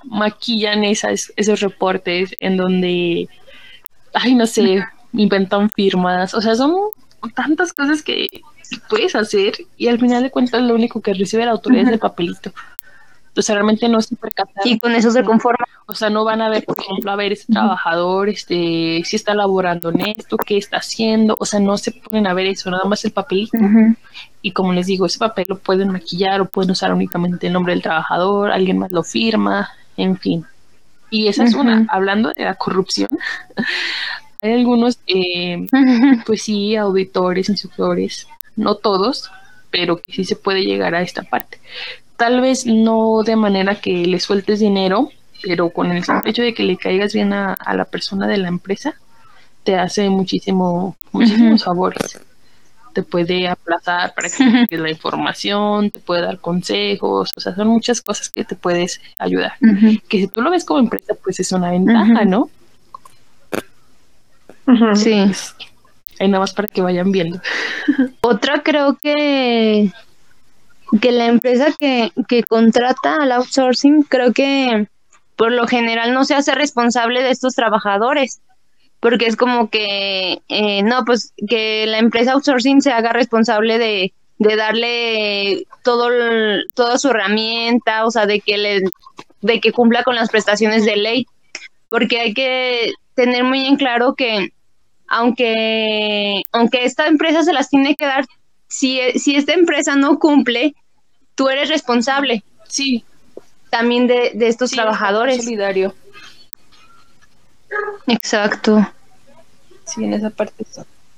maquillan 0.03 0.83
esas, 0.83 1.31
esos 1.35 1.59
reportes, 1.59 2.35
en 2.39 2.57
donde, 2.57 3.27
ay, 4.13 4.35
no 4.35 4.45
sé, 4.47 4.83
inventan 5.13 5.69
firmas, 5.69 6.33
o 6.33 6.41
sea, 6.41 6.55
son 6.55 6.73
tantas 7.35 7.73
cosas 7.73 8.01
que 8.01 8.27
puedes 8.89 9.15
hacer 9.15 9.53
y 9.77 9.87
al 9.87 9.99
final 9.99 10.23
de 10.23 10.31
cuentas 10.31 10.61
lo 10.61 10.75
único 10.75 11.01
que 11.01 11.13
recibe 11.13 11.45
la 11.45 11.51
autoridad 11.51 11.83
es 11.83 11.93
el 11.93 11.99
papelito. 11.99 12.51
Entonces 13.31 13.55
realmente 13.55 13.87
no 13.87 14.01
se 14.01 14.13
percatan. 14.17 14.61
Y 14.65 14.77
con 14.77 14.93
eso 14.93 15.09
se 15.09 15.23
conforma. 15.23 15.65
O 15.85 15.95
sea, 15.95 16.09
no 16.09 16.25
van 16.25 16.41
a 16.41 16.49
ver, 16.49 16.65
por 16.65 16.77
ejemplo, 16.77 17.11
a 17.11 17.15
ver 17.15 17.31
este 17.31 17.53
trabajador, 17.53 18.27
este, 18.27 19.01
si 19.05 19.15
está 19.15 19.33
laborando 19.33 19.89
en 19.89 20.01
esto, 20.01 20.35
qué 20.35 20.57
está 20.57 20.77
haciendo. 20.77 21.37
O 21.39 21.45
sea, 21.45 21.61
no 21.61 21.77
se 21.77 21.93
ponen 21.93 22.27
a 22.27 22.33
ver 22.33 22.47
eso, 22.47 22.69
nada 22.69 22.83
más 22.83 23.05
el 23.05 23.11
papelito. 23.11 23.57
Y 24.41 24.51
como 24.51 24.73
les 24.73 24.87
digo, 24.87 25.05
ese 25.05 25.17
papel 25.17 25.45
lo 25.47 25.59
pueden 25.59 25.93
maquillar 25.93 26.41
o 26.41 26.45
pueden 26.45 26.71
usar 26.71 26.93
únicamente 26.93 27.47
el 27.47 27.53
nombre 27.53 27.71
del 27.71 27.81
trabajador, 27.81 28.51
alguien 28.51 28.79
más 28.79 28.91
lo 28.91 29.01
firma, 29.01 29.69
en 30.01 30.17
fin. 30.17 30.45
Y 31.09 31.27
esa 31.27 31.43
es 31.43 31.55
una, 31.55 31.85
hablando 31.89 32.31
de 32.35 32.45
la 32.45 32.55
corrupción, 32.55 33.09
Hay 34.41 34.53
algunos, 34.53 34.99
eh, 35.05 35.67
pues 36.25 36.41
sí, 36.43 36.75
auditores, 36.75 37.49
instructores, 37.49 38.27
no 38.55 38.75
todos, 38.75 39.31
pero 39.69 39.97
que 39.97 40.11
sí 40.11 40.25
se 40.25 40.35
puede 40.35 40.63
llegar 40.63 40.95
a 40.95 41.01
esta 41.01 41.21
parte. 41.23 41.59
Tal 42.17 42.41
vez 42.41 42.65
no 42.65 43.21
de 43.23 43.35
manera 43.35 43.75
que 43.75 44.05
le 44.05 44.19
sueltes 44.19 44.59
dinero, 44.59 45.09
pero 45.43 45.69
con 45.69 45.91
el 45.91 46.03
simple 46.03 46.31
hecho 46.31 46.41
de 46.41 46.53
que 46.53 46.63
le 46.63 46.77
caigas 46.77 47.13
bien 47.13 47.33
a, 47.33 47.55
la 47.73 47.85
persona 47.85 48.27
de 48.27 48.37
la 48.37 48.47
empresa, 48.47 48.95
te 49.63 49.75
hace 49.75 50.09
muchísimo, 50.09 50.97
muchísimos 51.11 51.63
favores. 51.63 52.19
Te 52.93 53.03
puede 53.03 53.47
aplazar 53.47 54.13
para 54.13 54.29
que 54.29 54.65
te 54.69 54.77
la 54.77 54.89
información, 54.89 55.91
te 55.91 55.99
puede 55.99 56.21
dar 56.21 56.39
consejos, 56.39 57.31
o 57.35 57.39
sea, 57.39 57.55
son 57.55 57.67
muchas 57.67 58.01
cosas 58.01 58.29
que 58.29 58.43
te 58.43 58.55
puedes 58.55 59.01
ayudar. 59.19 59.53
Que 60.09 60.19
si 60.19 60.27
tú 60.27 60.41
lo 60.41 60.51
ves 60.51 60.65
como 60.65 60.79
empresa, 60.79 61.13
pues 61.23 61.39
es 61.39 61.51
una 61.51 61.71
ventaja, 61.71 62.25
¿no? 62.25 62.49
Sí. 64.95 65.31
Ahí 66.19 66.27
nada 66.27 66.39
más 66.39 66.53
para 66.53 66.67
que 66.67 66.81
vayan 66.81 67.11
viendo. 67.11 67.41
Otra 68.21 68.61
creo 68.63 68.97
que 68.97 69.91
que 70.99 71.11
la 71.13 71.27
empresa 71.27 71.67
que, 71.79 72.11
que 72.27 72.43
contrata 72.43 73.15
al 73.15 73.31
outsourcing 73.31 74.03
creo 74.03 74.33
que 74.33 74.87
por 75.37 75.51
lo 75.51 75.65
general 75.65 76.13
no 76.13 76.25
se 76.25 76.35
hace 76.35 76.53
responsable 76.53 77.23
de 77.23 77.31
estos 77.31 77.55
trabajadores 77.55 78.41
porque 79.01 79.25
es 79.25 79.35
como 79.35 79.69
que 79.69 80.41
eh, 80.47 80.83
no 80.83 81.03
pues 81.03 81.33
que 81.49 81.85
la 81.87 81.97
empresa 81.97 82.31
outsourcing 82.31 82.81
se 82.81 82.93
haga 82.93 83.11
responsable 83.11 83.77
de, 83.77 84.13
de 84.37 84.55
darle 84.55 85.67
todo 85.83 86.09
toda 86.73 86.97
su 86.97 87.09
herramienta 87.09 88.05
o 88.05 88.11
sea 88.11 88.25
de 88.25 88.39
que 88.39 88.57
le 88.57 88.83
de 89.41 89.59
que 89.59 89.73
cumpla 89.73 90.03
con 90.03 90.15
las 90.15 90.29
prestaciones 90.29 90.85
de 90.85 90.95
ley 90.95 91.27
porque 91.89 92.19
hay 92.19 92.33
que 92.33 92.93
tener 93.15 93.43
muy 93.43 93.65
en 93.65 93.75
claro 93.75 94.15
que 94.15 94.53
aunque, 95.11 96.43
aunque 96.53 96.85
esta 96.85 97.05
empresa 97.05 97.43
se 97.43 97.51
las 97.51 97.69
tiene 97.69 97.95
que 97.95 98.05
dar, 98.05 98.25
si, 98.69 99.01
si 99.19 99.35
esta 99.35 99.53
empresa 99.53 99.95
no 99.95 100.17
cumple, 100.19 100.73
tú 101.35 101.49
eres 101.49 101.67
responsable. 101.67 102.43
Sí. 102.69 103.03
También 103.69 104.07
de, 104.07 104.31
de 104.33 104.47
estos 104.47 104.71
trabajadores. 104.71 105.43
Solidario. 105.43 105.93
Exacto. 108.07 108.85
Sí, 109.85 110.03
en 110.03 110.13
esa 110.13 110.29
parte. 110.29 110.65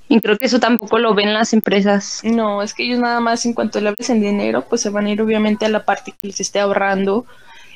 Y 0.09 0.19
creo 0.19 0.37
que 0.37 0.45
eso 0.45 0.59
tampoco 0.59 0.99
lo 0.99 1.13
ven 1.13 1.33
las 1.33 1.53
empresas. 1.53 2.21
No, 2.23 2.61
es 2.61 2.73
que 2.73 2.83
ellos 2.83 2.99
nada 2.99 3.19
más 3.19 3.45
en 3.45 3.53
cuanto 3.53 3.79
le 3.79 3.89
hables 3.89 4.09
en 4.09 4.21
dinero, 4.21 4.65
pues 4.67 4.81
se 4.81 4.89
van 4.89 5.05
a 5.05 5.11
ir 5.11 5.21
obviamente 5.21 5.65
a 5.65 5.69
la 5.69 5.85
parte 5.85 6.11
que 6.11 6.27
les 6.27 6.39
esté 6.39 6.59
ahorrando 6.59 7.25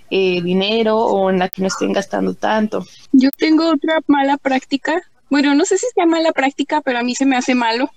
eh, 0.10 0.42
dinero 0.42 0.98
o 0.98 1.30
en 1.30 1.40
la 1.40 1.50
que 1.50 1.62
no 1.62 1.68
estén 1.68 1.94
gastando 1.94 2.34
tanto. 2.34 2.86
Yo 3.12 3.30
tengo 3.38 3.70
otra 3.70 4.00
mala 4.08 4.38
práctica 4.38 5.02
bueno, 5.30 5.54
no 5.56 5.66
sé 5.66 5.78
si 5.78 5.86
sea 5.94 6.06
mala 6.06 6.32
práctica, 6.32 6.82
pero 6.82 7.00
a 7.00 7.04
mí 7.04 7.16
se 7.16 7.26
me 7.26 7.38
hace 7.38 7.56
malo. 7.56 7.90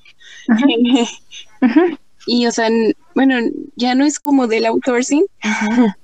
Y, 2.27 2.47
o 2.47 2.53
sea, 2.53 2.69
bueno, 3.15 3.37
ya 3.77 3.95
no 3.95 4.05
es 4.05 4.21
como 4.21 4.47
del 4.47 4.67
outsourcing, 4.67 5.25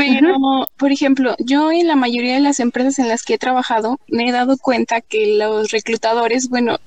pero, 0.00 0.66
por 0.78 0.92
ejemplo, 0.92 1.36
yo 1.38 1.70
en 1.70 1.86
la 1.86 1.94
mayoría 1.94 2.34
de 2.34 2.40
las 2.40 2.58
empresas 2.58 2.98
en 2.98 3.08
las 3.08 3.22
que 3.22 3.34
he 3.34 3.38
trabajado 3.38 4.00
me 4.08 4.26
he 4.26 4.32
dado 4.32 4.56
cuenta 4.56 5.02
que 5.02 5.36
los 5.36 5.70
reclutadores, 5.70 6.48
bueno, 6.48 6.78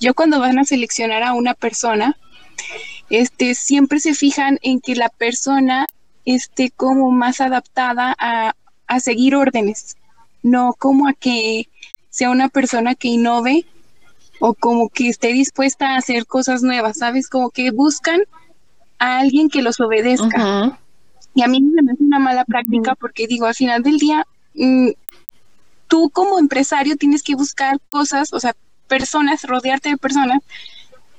yo 0.00 0.14
cuando 0.14 0.40
van 0.40 0.58
a 0.58 0.64
seleccionar 0.64 1.22
a 1.22 1.32
una 1.32 1.54
persona, 1.54 2.16
este, 3.08 3.54
siempre 3.54 4.00
se 4.00 4.14
fijan 4.14 4.58
en 4.62 4.80
que 4.80 4.96
la 4.96 5.10
persona 5.10 5.86
esté 6.24 6.70
como 6.70 7.12
más 7.12 7.40
adaptada 7.40 8.16
a, 8.18 8.54
a 8.88 9.00
seguir 9.00 9.36
órdenes, 9.36 9.96
no 10.42 10.74
como 10.76 11.08
a 11.08 11.12
que 11.12 11.68
sea 12.08 12.30
una 12.30 12.48
persona 12.48 12.96
que 12.96 13.08
innove 13.08 13.64
o 14.40 14.54
como 14.54 14.88
que 14.88 15.08
esté 15.08 15.32
dispuesta 15.32 15.90
a 15.90 15.98
hacer 15.98 16.26
cosas 16.26 16.62
nuevas, 16.62 16.98
¿sabes? 16.98 17.28
Como 17.28 17.50
que 17.50 17.70
buscan 17.70 18.22
a 18.98 19.18
alguien 19.18 19.48
que 19.48 19.62
los 19.62 19.78
obedezca. 19.80 20.78
Y 21.34 21.42
a 21.42 21.48
mí 21.48 21.60
me 21.60 21.82
parece 21.82 22.04
una 22.04 22.18
mala 22.18 22.44
práctica 22.44 22.94
porque 22.94 23.26
digo, 23.26 23.46
al 23.46 23.54
final 23.54 23.82
del 23.82 23.98
día, 23.98 24.26
mm, 24.54 24.88
tú 25.88 26.10
como 26.10 26.38
empresario 26.38 26.96
tienes 26.96 27.22
que 27.22 27.34
buscar 27.34 27.80
cosas, 27.90 28.32
o 28.32 28.40
sea, 28.40 28.54
personas, 28.88 29.44
rodearte 29.44 29.90
de 29.90 29.96
personas 29.96 30.40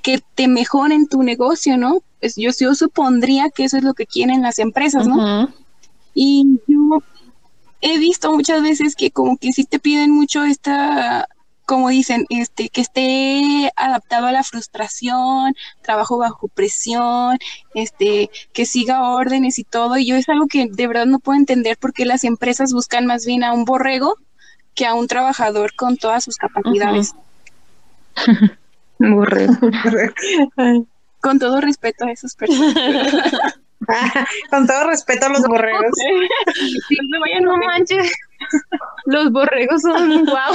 que 0.02 0.22
te 0.34 0.48
mejoren 0.48 1.08
tu 1.08 1.22
negocio, 1.22 1.76
¿no? 1.76 2.02
Pues 2.20 2.34
yo, 2.36 2.50
yo 2.58 2.74
supondría 2.74 3.50
que 3.50 3.64
eso 3.64 3.76
es 3.76 3.84
lo 3.84 3.94
que 3.94 4.06
quieren 4.06 4.42
las 4.42 4.58
empresas, 4.58 5.06
¿no? 5.06 5.48
Y 6.14 6.60
yo 6.66 7.02
he 7.80 7.98
visto 7.98 8.32
muchas 8.32 8.62
veces 8.62 8.94
que 8.94 9.10
como 9.10 9.36
que 9.36 9.52
sí 9.52 9.64
te 9.64 9.78
piden 9.78 10.10
mucho 10.10 10.44
esta, 10.44 11.28
como 11.66 11.88
dicen, 11.88 12.26
este, 12.28 12.68
que 12.68 12.80
esté 12.80 13.72
adaptado 13.76 14.26
a 14.26 14.32
la 14.32 14.42
frustración, 14.42 15.54
trabajo 15.82 16.18
bajo 16.18 16.48
presión, 16.48 17.38
este, 17.74 18.30
que 18.52 18.66
siga 18.66 19.08
órdenes 19.10 19.58
y 19.58 19.64
todo. 19.64 19.96
Y 19.96 20.06
yo 20.06 20.16
es 20.16 20.28
algo 20.28 20.46
que 20.46 20.66
de 20.70 20.86
verdad 20.86 21.06
no 21.06 21.18
puedo 21.18 21.38
entender 21.38 21.76
porque 21.78 22.04
las 22.04 22.24
empresas 22.24 22.72
buscan 22.72 23.06
más 23.06 23.24
bien 23.24 23.44
a 23.44 23.52
un 23.52 23.64
borrego 23.64 24.16
que 24.74 24.86
a 24.86 24.94
un 24.94 25.06
trabajador 25.06 25.74
con 25.74 25.96
todas 25.96 26.24
sus 26.24 26.36
capacidades. 26.36 27.14
borrego. 28.98 29.54
con 31.20 31.38
todo 31.38 31.60
respeto 31.60 32.04
a 32.04 32.12
esas 32.12 32.34
personas. 32.34 32.74
Con 34.50 34.66
todo 34.66 34.88
respeto 34.88 35.26
a 35.26 35.28
los 35.30 35.42
borregos. 35.42 35.92
no 37.42 37.56
manches. 37.66 38.12
Los 39.06 39.30
borregos 39.30 39.82
son 39.82 40.24
guau. 40.24 40.54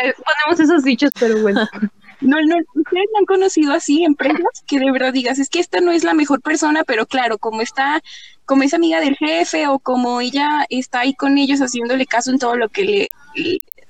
Ponemos 0.00 0.60
esos 0.60 0.84
dichos, 0.84 1.10
pero 1.18 1.40
bueno. 1.42 1.68
No, 2.20 2.40
no, 2.40 2.56
ustedes 2.74 3.06
han 3.18 3.26
conocido 3.26 3.74
así 3.74 4.04
empresas 4.04 4.62
que 4.66 4.78
de 4.78 4.90
verdad 4.90 5.12
digas, 5.12 5.38
es 5.38 5.50
que 5.50 5.60
esta 5.60 5.80
no 5.80 5.92
es 5.92 6.02
la 6.02 6.14
mejor 6.14 6.40
persona, 6.40 6.82
pero 6.82 7.06
claro, 7.06 7.36
como 7.36 7.60
está, 7.60 8.02
como 8.46 8.62
es 8.62 8.72
amiga 8.72 9.00
del 9.00 9.16
jefe 9.16 9.68
o 9.68 9.78
como 9.78 10.22
ella 10.22 10.64
está 10.70 11.00
ahí 11.00 11.14
con 11.14 11.36
ellos 11.36 11.60
haciéndole 11.60 12.06
caso 12.06 12.30
en 12.30 12.38
todo 12.38 12.56
lo 12.56 12.70
que 12.70 12.84
le, 12.84 13.08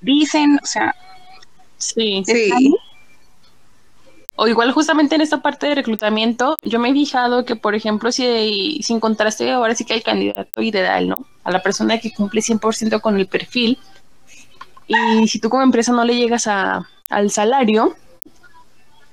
dicen, 0.01 0.59
o 0.61 0.65
sea. 0.65 0.93
Sí, 1.77 2.23
sí. 2.25 2.75
O 4.39 4.47
igual 4.47 4.71
justamente 4.71 5.15
en 5.15 5.21
esta 5.21 5.41
parte 5.41 5.67
de 5.67 5.73
reclutamiento, 5.73 6.55
yo 6.61 6.77
me 6.77 6.89
he 6.89 6.93
fijado 6.93 7.43
que, 7.43 7.55
por 7.55 7.73
ejemplo, 7.73 8.11
si, 8.11 8.79
si 8.83 8.93
encontraste 8.93 9.51
ahora 9.51 9.73
sí 9.73 9.83
que 9.83 9.95
hay 9.95 10.01
candidato 10.01 10.61
ideal, 10.61 11.09
¿no? 11.09 11.25
A 11.43 11.51
la 11.51 11.63
persona 11.63 11.97
que 11.97 12.13
cumple 12.13 12.41
100% 12.41 13.01
con 13.01 13.17
el 13.17 13.25
perfil. 13.25 13.79
Y 14.87 15.27
si 15.27 15.39
tú 15.39 15.49
como 15.49 15.63
empresa 15.63 15.91
no 15.91 16.05
le 16.05 16.15
llegas 16.15 16.45
a, 16.45 16.87
al 17.09 17.31
salario, 17.31 17.95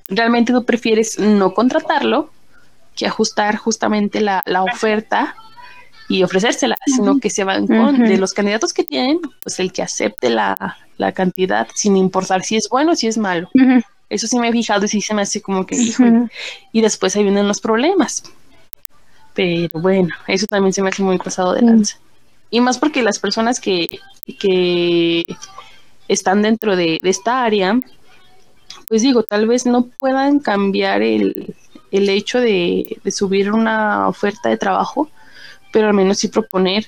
realmente 0.08 0.52
tú 0.52 0.62
prefieres 0.66 1.18
no 1.18 1.54
contratarlo 1.54 2.30
que 2.94 3.06
ajustar 3.06 3.56
justamente 3.56 4.20
la, 4.20 4.42
la 4.44 4.62
oferta 4.62 5.34
y 6.06 6.22
ofrecérsela, 6.22 6.76
sino 6.84 7.18
que 7.18 7.30
se 7.30 7.44
van 7.44 7.66
con 7.66 7.98
de 7.98 8.18
los 8.18 8.34
candidatos 8.34 8.74
que 8.74 8.84
tienen, 8.84 9.20
pues 9.42 9.58
el 9.58 9.72
que 9.72 9.82
acepte 9.82 10.28
la, 10.28 10.76
la 10.98 11.12
cantidad 11.12 11.66
sin 11.74 11.96
importar 11.96 12.42
si 12.42 12.56
es 12.56 12.68
bueno 12.68 12.92
o 12.92 12.94
si 12.94 13.06
es 13.06 13.16
malo. 13.16 13.48
Eso 14.14 14.28
sí 14.28 14.38
me 14.38 14.48
he 14.48 14.52
fijado 14.52 14.84
y 14.84 14.88
sí 14.88 15.00
se 15.00 15.12
me 15.12 15.22
hace 15.22 15.42
como 15.42 15.66
que, 15.66 15.76
y 16.72 16.80
después 16.80 17.16
ahí 17.16 17.24
vienen 17.24 17.48
los 17.48 17.60
problemas. 17.60 18.22
Pero 19.34 19.80
bueno, 19.80 20.14
eso 20.28 20.46
también 20.46 20.72
se 20.72 20.82
me 20.82 20.90
hace 20.90 21.02
muy 21.02 21.18
pasado 21.18 21.54
de 21.54 21.62
lanza. 21.62 21.98
Y 22.48 22.60
más 22.60 22.78
porque 22.78 23.02
las 23.02 23.18
personas 23.18 23.58
que, 23.58 23.88
que 24.38 25.24
están 26.06 26.42
dentro 26.42 26.76
de, 26.76 27.00
esta 27.02 27.42
área, 27.42 27.80
pues 28.88 29.02
digo, 29.02 29.24
tal 29.24 29.48
vez 29.48 29.66
no 29.66 29.86
puedan 29.86 30.38
cambiar 30.38 31.02
el, 31.02 31.56
el 31.90 32.08
hecho 32.08 32.40
de, 32.40 33.00
de, 33.02 33.10
subir 33.10 33.50
una 33.50 34.06
oferta 34.06 34.48
de 34.48 34.56
trabajo, 34.56 35.10
pero 35.72 35.88
al 35.88 35.94
menos 35.94 36.18
sí 36.18 36.28
proponer 36.28 36.86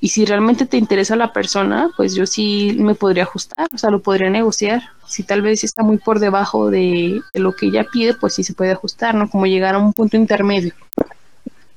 y 0.00 0.08
si 0.08 0.24
realmente 0.24 0.66
te 0.66 0.76
interesa 0.76 1.16
la 1.16 1.32
persona, 1.32 1.90
pues 1.96 2.14
yo 2.14 2.26
sí 2.26 2.76
me 2.78 2.94
podría 2.94 3.22
ajustar, 3.22 3.68
o 3.72 3.78
sea, 3.78 3.90
lo 3.90 4.02
podría 4.02 4.28
negociar. 4.28 4.82
Si 5.06 5.22
tal 5.22 5.42
vez 5.42 5.64
está 5.64 5.82
muy 5.82 5.96
por 5.98 6.18
debajo 6.18 6.70
de, 6.70 7.22
lo 7.34 7.54
que 7.54 7.66
ella 7.66 7.86
pide, 7.90 8.14
pues 8.14 8.34
sí 8.34 8.44
se 8.44 8.54
puede 8.54 8.72
ajustar, 8.72 9.14
¿no? 9.14 9.30
Como 9.30 9.46
llegar 9.46 9.74
a 9.74 9.78
un 9.78 9.92
punto 9.92 10.16
intermedio. 10.16 10.74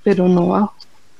Pero 0.03 0.27
no. 0.27 0.73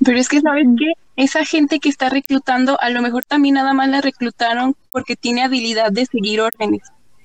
Pero 0.04 0.18
es 0.18 0.28
que, 0.28 0.42
¿sabes 0.42 0.68
qué? 0.78 0.94
Esa 1.16 1.46
gente 1.46 1.80
que 1.80 1.90
está 1.90 2.10
reclutando, 2.10 2.78
a 2.82 2.90
lo 2.90 3.02
mejor 3.02 3.24
también 3.24 3.56
nada 3.56 3.74
más 3.74 3.90
la 3.90 4.02
reclutaron 4.02 4.76
porque 4.92 5.16
tiene 5.16 5.44
habilidad 5.44 5.92
de 5.92 6.06
seguir 6.06 6.42
órdenes. 6.42 6.84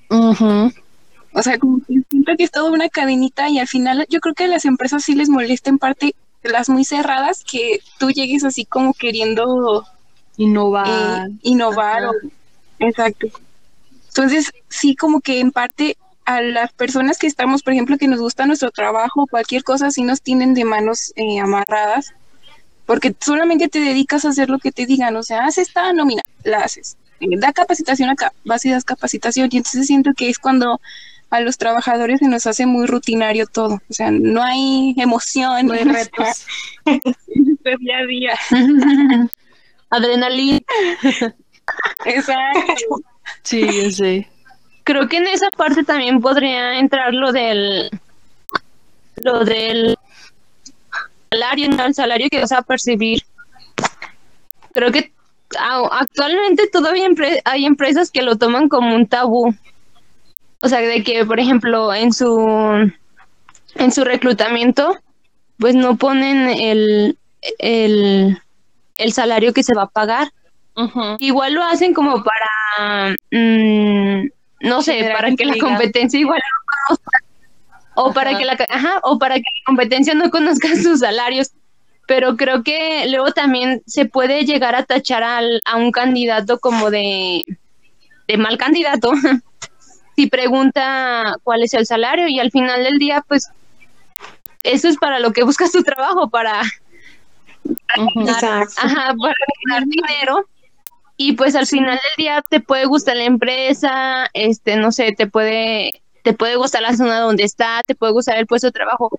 O 0.08 1.42
sea, 1.42 1.58
como 1.58 1.78
que 1.78 2.02
siento 2.08 2.32
que 2.36 2.44
es 2.44 2.50
toda 2.50 2.70
una 2.70 2.88
cadenita 2.88 3.48
y 3.48 3.58
al 3.58 3.66
final 3.66 4.06
yo 4.08 4.20
creo 4.20 4.34
que 4.34 4.44
a 4.44 4.48
las 4.48 4.64
empresas 4.64 5.02
sí 5.02 5.14
les 5.14 5.28
molesta 5.28 5.70
en 5.70 5.78
parte 5.78 6.14
las 6.42 6.68
muy 6.68 6.84
cerradas 6.84 7.44
que 7.44 7.80
tú 7.98 8.10
llegues 8.10 8.44
así 8.44 8.64
como 8.64 8.94
queriendo 8.94 9.86
innovar. 10.36 11.28
Eh, 11.28 11.32
innovar. 11.42 12.02
exacto. 12.78 13.28
Entonces, 14.08 14.52
sí, 14.68 14.94
como 14.94 15.20
que 15.20 15.40
en 15.40 15.52
parte 15.52 15.96
a 16.24 16.40
las 16.40 16.72
personas 16.72 17.18
que 17.18 17.26
estamos, 17.26 17.62
por 17.62 17.72
ejemplo, 17.72 17.98
que 17.98 18.08
nos 18.08 18.20
gusta 18.20 18.46
nuestro 18.46 18.70
trabajo, 18.70 19.26
cualquier 19.26 19.64
cosa, 19.64 19.90
sí 19.90 20.02
nos 20.02 20.22
tienen 20.22 20.54
de 20.54 20.64
manos 20.64 21.12
eh, 21.16 21.40
amarradas, 21.40 22.12
porque 22.86 23.14
solamente 23.20 23.68
te 23.68 23.80
dedicas 23.80 24.24
a 24.24 24.28
hacer 24.28 24.50
lo 24.50 24.58
que 24.58 24.72
te 24.72 24.86
digan, 24.86 25.16
o 25.16 25.22
sea, 25.22 25.44
haz 25.44 25.58
esta 25.58 25.92
nómina, 25.92 26.22
la 26.44 26.58
haces, 26.58 26.96
da 27.20 27.52
capacitación 27.52 28.10
acá, 28.10 28.32
vas 28.44 28.64
y 28.64 28.70
das 28.70 28.84
capacitación, 28.84 29.48
y 29.50 29.58
entonces 29.58 29.86
siento 29.86 30.12
que 30.14 30.28
es 30.28 30.38
cuando 30.38 30.80
a 31.32 31.40
los 31.40 31.56
trabajadores 31.56 32.20
se 32.20 32.28
nos 32.28 32.46
hace 32.46 32.66
muy 32.66 32.86
rutinario 32.86 33.46
todo, 33.46 33.80
o 33.88 33.92
sea, 33.92 34.10
no 34.10 34.42
hay 34.42 34.94
emoción, 34.98 35.66
no 35.66 35.72
hay 35.72 35.84
retos. 35.84 36.46
día 37.80 37.98
a 37.98 38.06
día. 38.06 38.38
Adrenalina. 39.90 40.60
Exacto. 42.04 43.00
Sí, 43.42 43.92
sí. 43.92 44.26
Creo 44.84 45.08
que 45.08 45.16
en 45.16 45.26
esa 45.26 45.50
parte 45.50 45.84
también 45.84 46.20
podría 46.20 46.78
entrar 46.78 47.14
lo 47.14 47.32
del 47.32 47.88
lo 49.16 49.44
del 49.44 49.96
salario, 51.30 51.68
¿no? 51.70 51.84
el 51.84 51.94
salario 51.94 52.28
que 52.30 52.40
vas 52.40 52.52
a 52.52 52.60
percibir. 52.60 53.22
Creo 54.72 54.92
que 54.92 55.12
actualmente 55.90 56.66
todavía 56.66 57.08
hay 57.44 57.64
empresas 57.64 58.10
que 58.10 58.22
lo 58.22 58.36
toman 58.36 58.68
como 58.68 58.94
un 58.94 59.06
tabú. 59.06 59.54
O 60.62 60.68
sea, 60.68 60.80
de 60.80 61.02
que, 61.02 61.24
por 61.26 61.40
ejemplo, 61.40 61.92
en 61.92 62.12
su 62.12 62.90
en 63.74 63.92
su 63.92 64.04
reclutamiento, 64.04 64.96
pues 65.58 65.74
no 65.74 65.96
ponen 65.96 66.48
el, 66.48 67.18
el, 67.58 68.38
el 68.98 69.12
salario 69.12 69.52
que 69.52 69.62
se 69.62 69.74
va 69.74 69.82
a 69.82 69.90
pagar. 69.90 70.32
Igual 71.18 71.54
lo 71.54 71.62
hacen 71.64 71.92
como 71.92 72.22
para, 72.24 73.14
mm, 73.30 74.28
no 74.60 74.82
sé, 74.82 75.10
para 75.14 75.34
que 75.34 75.44
la 75.44 75.56
competencia 75.58 76.18
igual 76.18 76.40
no 76.88 76.96
o 77.94 78.12
para 78.12 78.38
que 78.38 78.44
la 78.44 78.56
ajá, 78.70 79.00
o 79.02 79.18
para 79.18 79.34
que 79.34 79.42
la 79.42 79.64
competencia 79.66 80.14
no 80.14 80.30
conozca 80.30 80.68
sus 80.82 81.00
salarios. 81.00 81.50
Pero 82.06 82.36
creo 82.36 82.62
que 82.62 83.06
luego 83.08 83.32
también 83.32 83.82
se 83.86 84.06
puede 84.06 84.44
llegar 84.44 84.74
a 84.74 84.84
tachar 84.84 85.22
al, 85.22 85.60
a 85.64 85.76
un 85.76 85.92
candidato 85.92 86.58
como 86.58 86.90
de, 86.90 87.44
de 88.26 88.36
mal 88.36 88.58
candidato 88.58 89.12
si 90.22 90.28
pregunta 90.28 91.36
cuál 91.42 91.64
es 91.64 91.74
el 91.74 91.84
salario 91.84 92.28
y 92.28 92.38
al 92.38 92.52
final 92.52 92.84
del 92.84 92.98
día, 92.98 93.24
pues 93.26 93.50
eso 94.62 94.86
es 94.86 94.96
para 94.96 95.18
lo 95.18 95.32
que 95.32 95.42
buscas 95.42 95.72
tu 95.72 95.82
trabajo, 95.82 96.30
para, 96.30 96.60
ajá, 96.60 96.70
para 98.76 99.34
ganar 99.64 99.86
dinero. 99.86 100.46
Y 101.16 101.32
pues 101.32 101.56
al 101.56 101.66
final 101.66 101.94
del 101.94 102.24
día 102.24 102.44
te 102.48 102.60
puede 102.60 102.84
gustar 102.84 103.16
la 103.16 103.24
empresa, 103.24 104.28
este, 104.32 104.76
no 104.76 104.92
sé, 104.92 105.12
te 105.12 105.26
puede 105.26 106.02
te 106.22 106.34
puede 106.34 106.54
gustar 106.54 106.82
la 106.82 106.96
zona 106.96 107.18
donde 107.18 107.42
está, 107.42 107.82
te 107.84 107.96
puede 107.96 108.12
gustar 108.12 108.36
el 108.36 108.46
puesto 108.46 108.68
de 108.68 108.72
trabajo, 108.72 109.10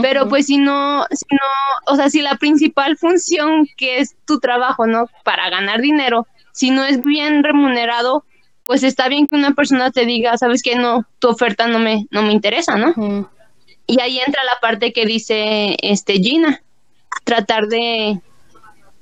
pero 0.00 0.28
pues 0.28 0.46
si 0.46 0.56
no, 0.56 1.04
si 1.10 1.26
no, 1.32 1.92
o 1.92 1.96
sea, 1.96 2.10
si 2.10 2.22
la 2.22 2.36
principal 2.36 2.96
función 2.96 3.66
que 3.76 3.98
es 3.98 4.14
tu 4.24 4.38
trabajo, 4.38 4.86
¿no? 4.86 5.08
Para 5.24 5.50
ganar 5.50 5.80
dinero, 5.80 6.28
si 6.52 6.70
no 6.70 6.84
es 6.84 7.02
bien 7.02 7.42
remunerado, 7.42 8.24
pues 8.66 8.82
está 8.82 9.08
bien 9.08 9.26
que 9.26 9.36
una 9.36 9.52
persona 9.52 9.90
te 9.90 10.06
diga, 10.06 10.36
sabes 10.38 10.62
que 10.62 10.76
no, 10.76 11.06
tu 11.18 11.28
oferta 11.28 11.66
no 11.66 11.78
me, 11.78 12.06
no 12.10 12.22
me 12.22 12.32
interesa, 12.32 12.76
¿no? 12.76 13.28
Y 13.86 14.00
ahí 14.00 14.18
entra 14.18 14.42
la 14.44 14.58
parte 14.60 14.92
que 14.92 15.04
dice 15.04 15.76
este 15.82 16.14
Gina, 16.14 16.62
tratar 17.24 17.66
de, 17.66 18.20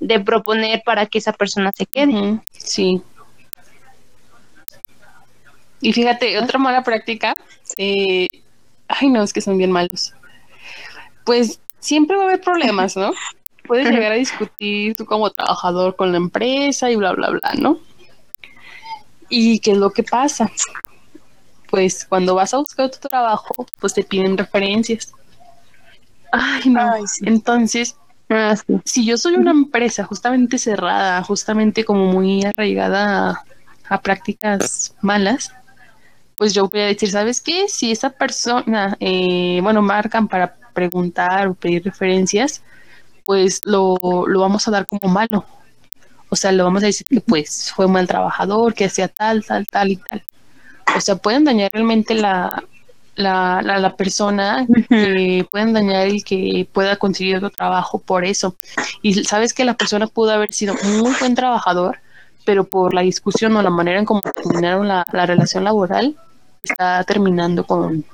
de 0.00 0.20
proponer 0.20 0.82
para 0.84 1.06
que 1.06 1.18
esa 1.18 1.32
persona 1.32 1.70
se 1.72 1.86
quede. 1.86 2.40
Sí. 2.52 3.00
Y 5.80 5.92
fíjate, 5.92 6.38
otra 6.38 6.58
mala 6.58 6.82
práctica, 6.82 7.34
eh, 7.76 8.28
ay 8.88 9.08
no, 9.08 9.22
es 9.22 9.32
que 9.32 9.40
son 9.40 9.58
bien 9.58 9.70
malos. 9.70 10.12
Pues 11.24 11.60
siempre 11.78 12.16
va 12.16 12.22
a 12.22 12.26
haber 12.26 12.40
problemas, 12.40 12.96
¿no? 12.96 13.12
Puedes 13.66 13.88
llegar 13.88 14.12
a 14.12 14.16
discutir 14.16 14.96
tú 14.96 15.06
como 15.06 15.30
trabajador 15.30 15.94
con 15.94 16.10
la 16.10 16.18
empresa 16.18 16.90
y 16.90 16.96
bla, 16.96 17.12
bla, 17.12 17.30
bla, 17.30 17.52
¿no? 17.58 17.78
¿Y 19.34 19.60
qué 19.60 19.70
es 19.72 19.78
lo 19.78 19.90
que 19.90 20.02
pasa? 20.02 20.52
Pues 21.70 22.04
cuando 22.04 22.34
vas 22.34 22.52
a 22.52 22.58
buscar 22.58 22.90
tu 22.90 23.08
trabajo, 23.08 23.66
pues 23.80 23.94
te 23.94 24.04
piden 24.04 24.36
referencias. 24.36 25.10
Ay, 26.30 26.68
no. 26.68 26.92
Entonces, 27.22 27.96
ah, 28.28 28.54
si 28.84 29.06
yo 29.06 29.16
soy 29.16 29.36
una 29.36 29.52
empresa 29.52 30.04
justamente 30.04 30.58
cerrada, 30.58 31.22
justamente 31.22 31.82
como 31.82 32.12
muy 32.12 32.44
arraigada 32.44 33.42
a 33.88 34.00
prácticas 34.02 34.94
malas, 35.00 35.50
pues 36.36 36.52
yo 36.52 36.68
voy 36.68 36.80
a 36.82 36.86
decir, 36.88 37.10
¿sabes 37.10 37.40
qué? 37.40 37.68
Si 37.68 37.90
esa 37.90 38.10
persona, 38.10 38.98
eh, 39.00 39.60
bueno, 39.62 39.80
marcan 39.80 40.28
para 40.28 40.56
preguntar 40.74 41.48
o 41.48 41.54
pedir 41.54 41.84
referencias, 41.84 42.62
pues 43.24 43.62
lo, 43.64 43.96
lo 44.26 44.40
vamos 44.40 44.68
a 44.68 44.72
dar 44.72 44.86
como 44.86 45.10
malo. 45.10 45.46
O 46.32 46.36
sea, 46.36 46.50
lo 46.50 46.64
vamos 46.64 46.82
a 46.82 46.86
decir 46.86 47.06
que 47.06 47.20
pues 47.20 47.70
fue 47.76 47.86
mal 47.88 48.08
trabajador, 48.08 48.72
que 48.72 48.86
hacía 48.86 49.06
tal, 49.06 49.44
tal, 49.44 49.66
tal 49.66 49.90
y 49.90 49.96
tal. 49.96 50.24
O 50.96 51.00
sea, 51.02 51.16
pueden 51.16 51.44
dañar 51.44 51.68
realmente 51.70 52.14
la, 52.14 52.64
la, 53.16 53.60
la, 53.60 53.96
persona, 53.96 54.66
pueden 54.88 55.74
dañar 55.74 56.06
el 56.06 56.24
que 56.24 56.66
pueda 56.72 56.96
conseguir 56.96 57.36
otro 57.36 57.50
trabajo 57.50 57.98
por 57.98 58.24
eso. 58.24 58.56
Y 59.02 59.24
sabes 59.24 59.52
que 59.52 59.66
la 59.66 59.74
persona 59.74 60.06
pudo 60.06 60.30
haber 60.30 60.54
sido 60.54 60.74
muy 60.82 61.12
buen 61.20 61.34
trabajador, 61.34 61.98
pero 62.46 62.64
por 62.64 62.94
la 62.94 63.02
discusión 63.02 63.54
o 63.54 63.62
la 63.62 63.68
manera 63.68 63.98
en 63.98 64.06
cómo 64.06 64.22
terminaron 64.22 64.88
la, 64.88 65.06
la 65.12 65.26
relación 65.26 65.64
laboral, 65.64 66.16
está 66.64 67.04
terminando 67.04 67.66
con, 67.66 68.06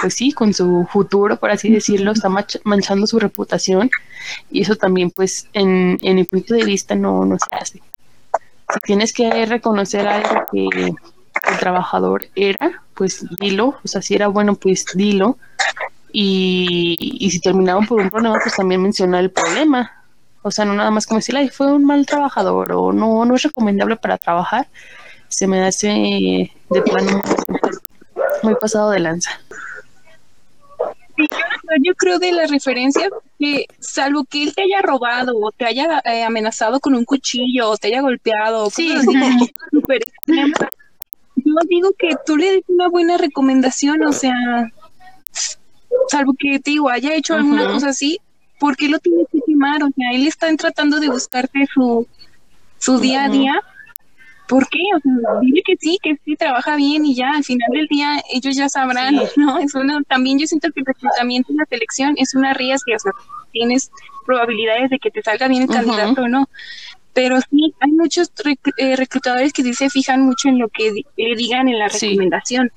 pues 0.00 0.14
sí, 0.14 0.32
con 0.32 0.54
su 0.54 0.86
futuro, 0.90 1.36
por 1.36 1.50
así 1.50 1.70
decirlo, 1.70 2.12
está 2.12 2.28
manchando 2.64 3.06
su 3.06 3.18
reputación 3.18 3.90
y 4.50 4.62
eso 4.62 4.76
también, 4.76 5.10
pues, 5.10 5.48
en, 5.52 5.98
en 6.02 6.16
mi 6.16 6.24
punto 6.24 6.54
de 6.54 6.64
vista 6.64 6.94
no, 6.94 7.24
no 7.24 7.36
se 7.38 7.56
hace. 7.56 7.82
Si 8.72 8.80
tienes 8.84 9.12
que 9.12 9.46
reconocer 9.46 10.06
algo 10.06 10.44
que 10.52 10.68
el 10.68 11.58
trabajador 11.58 12.26
era, 12.34 12.82
pues 12.94 13.24
dilo, 13.38 13.78
o 13.82 13.88
sea, 13.88 14.02
si 14.02 14.14
era 14.14 14.28
bueno, 14.28 14.54
pues 14.54 14.84
dilo. 14.94 15.38
Y, 16.12 16.96
y 16.98 17.30
si 17.30 17.40
terminaban 17.40 17.86
por 17.86 18.00
un 18.00 18.10
problema, 18.10 18.38
pues 18.42 18.56
también 18.56 18.82
menciona 18.82 19.20
el 19.20 19.30
problema. 19.30 19.92
O 20.42 20.50
sea, 20.50 20.64
no 20.64 20.74
nada 20.74 20.90
más 20.90 21.06
como 21.06 21.18
decir, 21.18 21.36
ay, 21.36 21.48
fue 21.48 21.72
un 21.72 21.84
mal 21.84 22.06
trabajador 22.06 22.72
o 22.72 22.92
no, 22.92 23.24
no 23.24 23.34
es 23.34 23.42
recomendable 23.42 23.96
para 23.96 24.18
trabajar, 24.18 24.68
se 25.28 25.46
me 25.46 25.62
hace 25.64 26.52
de 26.70 26.82
plano 26.82 27.22
muy 28.42 28.54
pasado 28.54 28.90
de 28.90 29.00
lanza. 29.00 29.30
Creo 31.98 32.18
de 32.18 32.32
la 32.32 32.46
referencia 32.46 33.08
que 33.38 33.66
salvo 33.80 34.24
que 34.24 34.42
él 34.44 34.54
te 34.54 34.62
haya 34.62 34.80
robado 34.82 35.32
o 35.36 35.52
te 35.52 35.66
haya 35.66 36.00
eh, 36.04 36.22
amenazado 36.22 36.80
con 36.80 36.94
un 36.94 37.04
cuchillo 37.04 37.70
o 37.70 37.76
te 37.76 37.88
haya 37.88 38.00
golpeado, 38.00 38.70
sí. 38.70 38.94
yo 41.36 41.54
digo 41.68 41.90
que 41.98 42.10
tú 42.24 42.36
le 42.36 42.52
des 42.52 42.62
una 42.68 42.88
buena 42.88 43.16
recomendación, 43.16 44.04
o 44.04 44.12
sea, 44.12 44.34
salvo 46.08 46.34
que 46.38 46.58
te 46.58 46.70
digo, 46.70 46.88
haya 46.88 47.14
hecho 47.14 47.34
alguna 47.34 47.66
cosa 47.66 47.90
así, 47.90 48.20
¿por 48.58 48.76
qué 48.76 48.88
lo 48.88 48.98
tienes 48.98 49.26
que 49.32 49.40
quemar? 49.46 49.82
O 49.82 49.88
sea, 49.94 50.10
él 50.12 50.26
está 50.26 50.54
tratando 50.56 51.00
de 51.00 51.08
buscarte 51.08 51.66
su, 51.72 52.06
su 52.78 52.98
día 52.98 53.24
a 53.24 53.28
día 53.28 53.60
¿por 54.48 54.68
qué? 54.68 54.80
O 54.96 55.00
sea, 55.00 55.40
dile 55.40 55.62
que 55.64 55.76
sí, 55.76 55.98
que 56.02 56.16
sí, 56.24 56.34
trabaja 56.34 56.74
bien 56.76 57.04
y 57.04 57.14
ya, 57.14 57.30
al 57.30 57.44
final 57.44 57.68
del 57.72 57.86
día 57.86 58.22
ellos 58.32 58.56
ya 58.56 58.68
sabrán, 58.68 59.20
¿no? 59.36 59.58
Es 59.58 59.74
una, 59.74 60.02
también 60.04 60.38
yo 60.38 60.46
siento 60.46 60.68
que 60.72 60.80
el 60.80 60.86
reclutamiento 60.86 61.52
y 61.52 61.56
la 61.56 61.66
selección 61.66 62.14
es 62.16 62.34
una 62.34 62.54
riesgo, 62.54 62.92
o 62.96 62.98
sea, 62.98 63.12
tienes 63.52 63.90
probabilidades 64.26 64.90
de 64.90 64.98
que 64.98 65.10
te 65.10 65.22
salga 65.22 65.48
bien 65.48 65.62
el 65.62 65.68
candidato 65.68 66.22
o 66.22 66.28
no. 66.28 66.48
Pero 67.12 67.40
sí, 67.50 67.74
hay 67.80 67.90
muchos 67.92 68.30
eh, 68.76 68.96
reclutadores 68.96 69.52
que 69.52 69.62
sí 69.62 69.74
se 69.74 69.90
fijan 69.90 70.22
mucho 70.22 70.48
en 70.48 70.58
lo 70.58 70.68
que 70.68 71.04
le 71.16 71.36
digan 71.36 71.68
en 71.68 71.78
la 71.78 71.88
recomendación. 71.88 72.70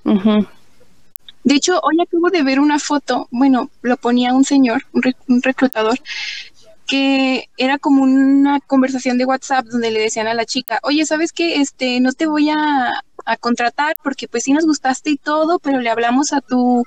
De 1.44 1.56
hecho, 1.56 1.80
hoy 1.82 2.00
acabo 2.00 2.30
de 2.30 2.44
ver 2.44 2.60
una 2.60 2.80
foto, 2.80 3.28
bueno, 3.32 3.70
lo 3.82 3.98
ponía 3.98 4.34
un 4.34 4.44
señor, 4.44 4.84
un 4.94 5.42
reclutador, 5.42 6.00
que 6.88 7.50
era 7.58 7.78
como 7.78 8.04
una 8.04 8.60
conversación 8.60 9.18
de 9.18 9.26
WhatsApp 9.26 9.66
donde 9.66 9.92
le 9.92 10.00
decían 10.00 10.28
a 10.28 10.34
la 10.34 10.46
chica, 10.46 10.80
oye, 10.84 11.06
¿sabes 11.06 11.32
qué? 11.32 11.62
Este, 11.62 12.00
no 12.00 12.12
te 12.12 12.28
voy 12.28 12.50
a, 12.50 13.04
contratar 13.40 13.96
porque 14.04 14.28
pues 14.28 14.46
sí 14.46 14.52
nos 14.52 14.66
gustaste 14.66 15.12
y 15.12 15.18
todo, 15.18 15.60
pero 15.60 15.80
le 15.80 15.92
hablamos 15.92 16.34
a 16.34 16.42
tu 16.42 16.84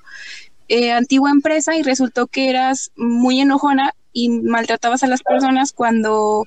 eh, 0.68 0.90
antigua 0.90 1.30
empresa 1.30 1.76
y 1.76 1.82
resultó 1.82 2.26
que 2.26 2.50
eras 2.50 2.90
muy 2.96 3.40
enojona 3.40 3.94
y 4.12 4.28
maltratabas 4.28 5.04
a 5.04 5.06
las 5.06 5.22
personas 5.22 5.72
cuando 5.72 6.44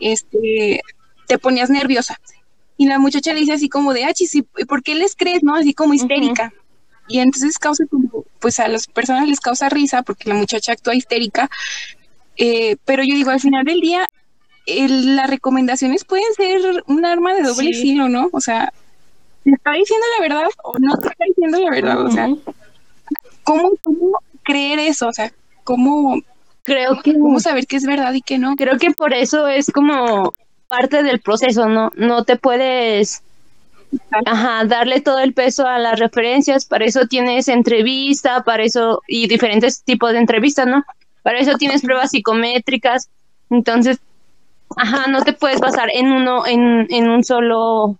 este, 0.00 0.80
te 1.28 1.38
ponías 1.38 1.70
nerviosa. 1.70 2.18
Y 2.76 2.86
la 2.86 2.98
muchacha 2.98 3.32
le 3.32 3.40
dice 3.40 3.52
así 3.52 3.68
como 3.68 3.92
de, 3.92 4.04
ah, 4.04 4.12
¿y 4.18 4.64
por 4.64 4.82
qué 4.82 4.94
les 4.94 5.14
crees, 5.14 5.42
no? 5.42 5.54
Así 5.54 5.74
como 5.74 5.94
histérica. 5.94 6.52
Y 7.08 7.18
entonces 7.18 7.58
causa 7.58 7.84
como, 7.86 8.24
pues 8.38 8.58
a 8.60 8.68
las 8.68 8.86
personas 8.86 9.28
les 9.28 9.40
causa 9.40 9.68
risa 9.68 10.02
porque 10.02 10.28
la 10.28 10.36
muchacha 10.36 10.72
actúa 10.72 10.94
histérica, 10.94 11.50
eh, 12.42 12.76
pero 12.86 13.02
yo 13.02 13.14
digo, 13.14 13.30
al 13.30 13.40
final 13.40 13.64
del 13.64 13.80
día, 13.80 14.06
las 14.66 15.28
recomendaciones 15.28 16.04
pueden 16.06 16.32
ser 16.34 16.82
un 16.86 17.04
arma 17.04 17.34
de 17.34 17.42
doble 17.42 17.74
filo, 17.74 18.08
¿no? 18.08 18.30
O 18.32 18.40
sea, 18.40 18.72
¿te 19.44 19.50
está 19.50 19.72
diciendo 19.72 20.06
la 20.16 20.22
verdad 20.22 20.48
o 20.64 20.78
no 20.78 20.96
te 20.96 21.08
está 21.08 21.24
diciendo 21.26 21.60
la 21.60 21.70
verdad? 21.70 22.06
O 22.06 22.10
sea, 22.10 22.28
¿cómo, 23.44 23.72
¿cómo 23.82 24.18
creer 24.42 24.78
eso? 24.78 25.08
O 25.08 25.12
sea, 25.12 25.30
¿cómo 25.64 26.22
Creo 26.62 27.00
que 27.02 27.12
¿Cómo 27.14 27.40
saber 27.40 27.66
qué 27.66 27.76
es 27.76 27.84
verdad 27.84 28.12
y 28.14 28.22
qué 28.22 28.38
no? 28.38 28.54
creo 28.56 28.78
que 28.78 28.90
por 28.90 29.12
eso 29.12 29.48
es 29.48 29.70
como 29.70 30.32
parte 30.68 31.02
del 31.02 31.20
proceso, 31.20 31.68
no 31.68 31.90
no 31.96 32.24
te 32.24 32.36
puedes 32.36 33.22
ajá, 34.24 34.64
darle 34.64 35.00
todo 35.00 35.18
el 35.18 35.34
peso 35.34 35.66
a 35.66 35.78
las 35.78 35.98
referencias, 35.98 36.64
para 36.64 36.84
eso 36.84 37.06
tienes 37.06 37.48
entrevista, 37.48 38.44
para 38.44 38.62
eso 38.62 39.02
y 39.08 39.26
diferentes 39.26 39.82
tipos 39.82 40.12
de 40.12 40.18
entrevistas, 40.18 40.66
¿no? 40.66 40.84
Para 41.22 41.38
eso 41.38 41.56
tienes 41.58 41.82
pruebas 41.82 42.10
psicométricas. 42.10 43.08
Entonces, 43.50 43.98
ajá, 44.76 45.06
no 45.08 45.22
te 45.22 45.32
puedes 45.32 45.60
basar 45.60 45.88
en 45.92 46.12
uno 46.12 46.46
en, 46.46 46.86
en 46.90 47.08
un 47.10 47.24
solo 47.24 47.96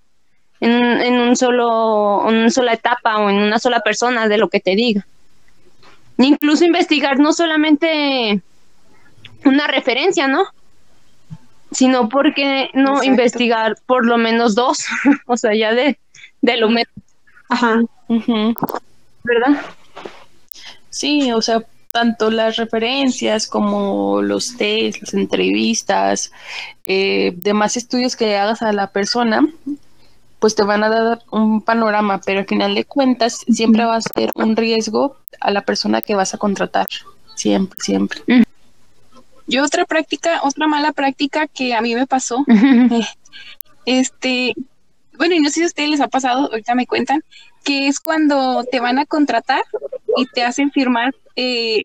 en, 0.61 0.73
un- 0.73 1.01
en 1.01 1.19
un 1.21 1.37
solo 1.37 2.29
en 2.29 2.37
una 2.37 2.51
sola 2.51 2.73
etapa 2.75 3.19
o 3.19 3.31
en 3.31 3.37
una 3.39 3.59
sola 3.59 3.81
persona 3.81 4.29
de 4.29 4.39
lo 4.39 4.49
que 4.49 4.61
te 4.61 4.75
diga. 4.77 5.07
Incluso 6.19 6.65
investigar 6.65 7.19
no 7.19 7.33
solamente 7.33 8.41
una 9.45 9.67
referencia, 9.67 10.29
¿no? 10.29 10.45
Sino 11.73 12.09
porque 12.09 12.69
no 12.75 12.91
Exacto. 12.91 13.05
investigar 13.05 13.77
por 13.87 14.05
lo 14.05 14.19
menos 14.19 14.55
dos, 14.55 14.85
o 15.27 15.37
sea, 15.37 15.55
ya 15.55 15.73
de, 15.73 15.99
de 16.43 16.57
lo 16.59 16.69
menos, 16.69 16.93
Ajá. 17.49 17.81
Ujú. 18.09 18.55
¿verdad? 19.25 19.61
Sí, 20.91 21.33
o 21.33 21.41
sea, 21.41 21.63
tanto 21.91 22.31
las 22.31 22.57
referencias 22.57 23.47
como 23.47 24.23
los 24.23 24.57
test, 24.57 25.03
las 25.03 25.15
entrevistas, 25.15 26.33
eh, 26.87 27.33
demás 27.37 27.77
estudios 27.77 28.17
que 28.17 28.37
hagas 28.37 28.63
a 28.63 28.73
la 28.73 28.89
persona, 28.89 29.47
pues 30.39 30.55
te 30.55 30.63
van 30.63 30.83
a 30.83 30.89
dar 30.89 31.23
un 31.31 31.63
panorama, 31.63 32.21
pero 32.25 32.41
al 32.41 32.47
final 32.47 32.75
de 32.75 32.85
cuentas 32.85 33.39
siempre 33.49 33.85
va 33.85 33.97
a 33.97 34.01
ser 34.01 34.31
un 34.35 34.57
riesgo 34.57 35.17
a 35.41 35.51
la 35.51 35.63
persona 35.63 36.01
que 36.01 36.15
vas 36.15 36.35
a 36.35 36.39
contratar. 36.39 36.87
Siempre, 37.35 37.79
siempre. 37.81 38.23
Yo 39.47 39.65
otra 39.65 39.85
práctica, 39.85 40.41
otra 40.43 40.67
mala 40.67 40.93
práctica 40.93 41.47
que 41.47 41.75
a 41.75 41.81
mí 41.81 41.95
me 41.95 42.07
pasó, 42.07 42.45
este, 43.85 44.55
bueno, 45.17 45.35
y 45.35 45.41
no 45.41 45.49
sé 45.49 45.55
si 45.55 45.63
a 45.65 45.67
ustedes 45.67 45.91
les 45.91 46.01
ha 46.01 46.09
pasado, 46.09 46.49
ahorita 46.51 46.75
me 46.75 46.87
cuentan, 46.87 47.23
que 47.65 47.89
es 47.89 48.01
cuando 48.01 48.65
te 48.65 48.81
van 48.81 48.99
a 48.99 49.07
contratar 49.07 49.63
y 50.17 50.27
te 50.27 50.43
hacen 50.43 50.71
firmar 50.71 51.15
eh, 51.37 51.83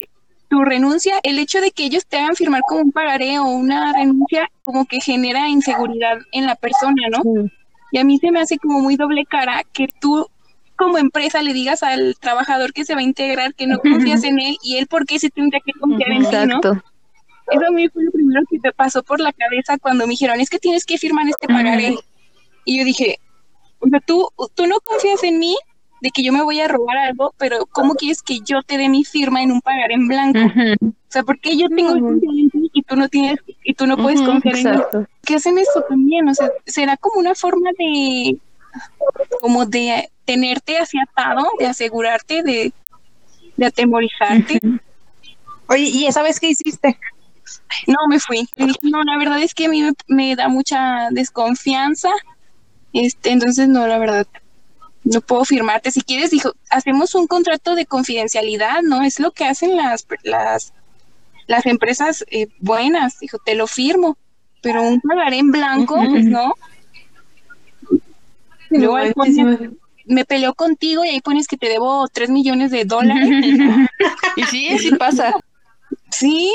tu 0.50 0.64
renuncia, 0.64 1.16
el 1.24 1.40
hecho 1.40 1.62
de 1.62 1.72
que 1.72 1.86
ellos 1.86 2.06
te 2.06 2.18
hagan 2.18 2.36
firmar 2.36 2.62
como 2.68 2.82
un 2.82 2.92
pagaré 2.92 3.40
o 3.40 3.46
una 3.46 3.94
renuncia, 3.94 4.50
como 4.64 4.86
que 4.86 5.02
genera 5.02 5.50
inseguridad 5.50 6.20
en 6.32 6.46
la 6.46 6.56
persona, 6.56 7.10
¿no? 7.10 7.50
Y 7.92 7.98
a 7.98 8.04
mí 8.04 8.18
se 8.20 8.32
me 8.32 8.42
hace 8.42 8.58
como 8.58 8.80
muy 8.80 8.96
doble 8.96 9.26
cara 9.26 9.64
que 9.74 9.88
tú 10.00 10.28
como 10.76 10.98
empresa 10.98 11.42
le 11.42 11.54
digas 11.54 11.84
al 11.84 12.16
trabajador 12.20 12.74
que 12.74 12.84
se 12.84 12.94
va 12.94 13.00
a 13.00 13.04
integrar 13.04 13.54
que 13.56 13.68
no 13.68 13.80
confías 13.80 14.24
en 14.24 14.40
él 14.40 14.58
y 14.62 14.78
él 14.78 14.88
por 14.88 15.06
qué 15.06 15.20
se 15.20 15.30
tendría 15.30 15.62
que 15.66 15.72
confiar 15.74 16.12
en 16.12 16.24
ti, 16.24 16.36
¿no? 16.48 16.60
Eso 17.52 17.66
a 17.68 17.72
mí 17.72 17.88
fue 17.90 18.04
lo 18.04 18.12
primero 18.12 18.42
que 18.50 18.58
me 18.62 18.72
pasó 18.74 19.04
por 19.04 19.20
la 19.20 19.32
cabeza 19.32 19.78
cuando 19.78 20.06
me 20.06 20.12
dijeron, 20.12 20.40
es 20.40 20.50
que 20.50 20.60
tienes 20.60 20.84
que 20.84 20.98
firmar 20.98 21.28
este 21.28 21.48
pagaré. 21.48 21.96
Y 22.66 22.80
yo 22.80 22.84
dije, 22.84 23.20
o 23.80 23.88
sea, 23.88 24.00
tú, 24.00 24.28
tú 24.56 24.66
no 24.66 24.80
confías 24.80 25.24
en 25.24 25.38
mí 25.38 25.56
de 26.06 26.12
que 26.12 26.24
yo 26.24 26.32
me 26.32 26.44
voy 26.44 26.60
a 26.62 26.68
robar 26.68 26.98
algo, 26.98 27.34
pero 27.38 27.66
¿cómo 27.72 27.96
quieres 27.96 28.22
que 28.22 28.40
yo 28.42 28.62
te 28.62 28.78
dé 28.78 28.90
mi 28.90 29.04
firma 29.04 29.42
en 29.42 29.52
un 29.52 29.62
pagaré 29.62 29.96
en 29.96 30.08
blanco? 30.08 30.46
O 30.48 31.12
sea, 31.12 31.24
¿por 31.24 31.40
qué 31.40 31.58
yo 31.58 31.68
tengo 31.70 31.96
y 32.74 32.84
tú 32.84 32.96
no 32.96 33.10
tienes, 33.10 33.40
y 33.64 33.74
tú 33.74 33.88
no 33.88 33.98
puedes 33.98 34.22
Ujú, 34.22 34.32
confiar 34.32 34.56
en 34.58 34.72
mí? 34.72 34.78
¿Qué 35.26 35.36
hacen 35.36 35.58
eso 35.58 35.82
también? 35.82 36.30
O 36.30 36.36
sea, 36.36 36.50
será 36.68 36.96
como 36.98 37.20
una 37.20 37.34
forma 37.34 37.72
de, 37.80 38.40
como 39.42 39.66
de 39.66 40.10
tenerte 40.26 40.78
así 40.78 40.98
atado, 41.00 41.44
de 41.60 41.66
asegurarte, 41.66 42.44
de, 42.44 42.72
de 43.58 43.66
atemorizarte. 43.66 44.60
Oye, 45.68 45.90
¿y 45.92 46.06
esa 46.06 46.22
vez 46.22 46.40
qué 46.40 46.50
hiciste? 46.50 47.00
No, 47.88 47.96
me 48.10 48.20
fui. 48.20 48.48
No, 48.84 49.04
la 49.04 49.18
verdad 49.18 49.42
es 49.42 49.54
que 49.54 49.66
a 49.66 49.70
mí 49.70 49.82
me, 49.82 49.94
me 50.08 50.36
da 50.36 50.48
mucha 50.50 51.10
desconfianza. 51.12 52.10
Este, 52.94 53.32
entonces, 53.32 53.68
no, 53.68 53.88
la 53.88 53.98
verdad, 53.98 54.26
no 55.06 55.22
puedo 55.22 55.46
firmarte. 55.46 55.92
Si 55.92 56.02
quieres, 56.02 56.32
dijo, 56.32 56.52
hacemos 56.70 57.16
un 57.16 57.28
contrato 57.28 57.76
de 57.76 57.86
confidencialidad, 57.86 58.82
¿no? 58.84 59.02
Es 59.04 59.20
lo 59.20 59.32
que 59.32 59.46
hacen 59.46 59.78
las, 59.78 60.06
las, 60.24 60.74
las 61.48 61.66
empresas 61.66 62.26
eh, 62.30 62.48
buenas. 62.60 63.20
Dijo, 63.20 63.38
te 63.46 63.56
lo 63.56 63.68
firmo, 63.68 64.18
pero 64.62 64.82
un 64.84 65.00
pagaré 65.02 65.38
en 65.38 65.52
blanco, 65.52 65.96
pues 66.10 66.26
no. 66.26 66.54
Luego 68.72 68.96
ahí 68.98 69.14
pones, 69.14 69.36
me- 70.06 70.26
peleó 70.26 70.54
contigo 70.54 71.06
y 71.06 71.10
ahí 71.10 71.22
pones 71.22 71.48
que 71.48 71.56
te 71.58 71.70
debo 71.70 72.08
tres 72.12 72.30
millones 72.30 72.72
de 72.72 72.86
dólares. 72.86 73.30
Y 74.38 74.44
sí, 74.44 74.78
sí 74.80 74.92
pasa. 74.96 75.34
Sí. 76.12 76.52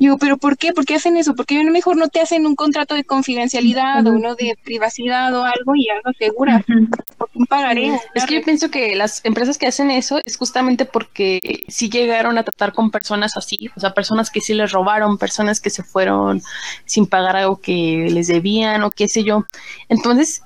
Digo, 0.00 0.16
pero 0.16 0.38
¿por 0.38 0.56
qué? 0.56 0.72
¿Por 0.72 0.86
qué 0.86 0.94
hacen 0.94 1.18
eso? 1.18 1.34
Porque 1.34 1.62
mejor 1.62 1.98
no 1.98 2.08
te 2.08 2.22
hacen 2.22 2.46
un 2.46 2.56
contrato 2.56 2.94
de 2.94 3.04
confidencialidad 3.04 4.06
o 4.06 4.12
uno 4.12 4.34
de 4.34 4.56
privacidad 4.64 5.34
o 5.34 5.44
algo 5.44 5.76
y 5.76 5.90
algo 5.90 6.10
segura. 6.18 6.64
Porque 7.18 7.38
un 7.38 7.44
pagaré. 7.44 8.00
Es 8.14 8.24
que 8.24 8.36
yo 8.36 8.42
pienso 8.42 8.70
que 8.70 8.96
las 8.96 9.22
empresas 9.26 9.58
que 9.58 9.66
hacen 9.66 9.90
eso 9.90 10.18
es 10.24 10.38
justamente 10.38 10.86
porque 10.86 11.64
sí 11.68 11.90
llegaron 11.90 12.38
a 12.38 12.44
tratar 12.44 12.72
con 12.72 12.90
personas 12.90 13.36
así, 13.36 13.70
o 13.76 13.80
sea, 13.80 13.92
personas 13.92 14.30
que 14.30 14.40
sí 14.40 14.54
les 14.54 14.72
robaron, 14.72 15.18
personas 15.18 15.60
que 15.60 15.68
se 15.68 15.82
fueron 15.82 16.40
sin 16.86 17.06
pagar 17.06 17.36
algo 17.36 17.60
que 17.60 18.08
les 18.10 18.26
debían 18.26 18.82
o 18.84 18.90
qué 18.90 19.06
sé 19.06 19.22
yo. 19.22 19.44
Entonces, 19.90 20.42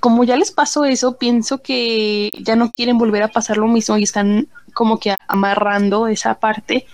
como 0.00 0.24
ya 0.24 0.38
les 0.38 0.50
pasó 0.50 0.86
eso, 0.86 1.18
pienso 1.18 1.60
que 1.60 2.32
ya 2.40 2.56
no 2.56 2.72
quieren 2.72 2.96
volver 2.96 3.22
a 3.22 3.28
pasar 3.28 3.58
lo 3.58 3.66
mismo 3.66 3.98
y 3.98 4.04
están 4.04 4.48
como 4.72 4.98
que 4.98 5.14
amarrando 5.26 6.08
esa 6.08 6.40
parte, 6.40 6.86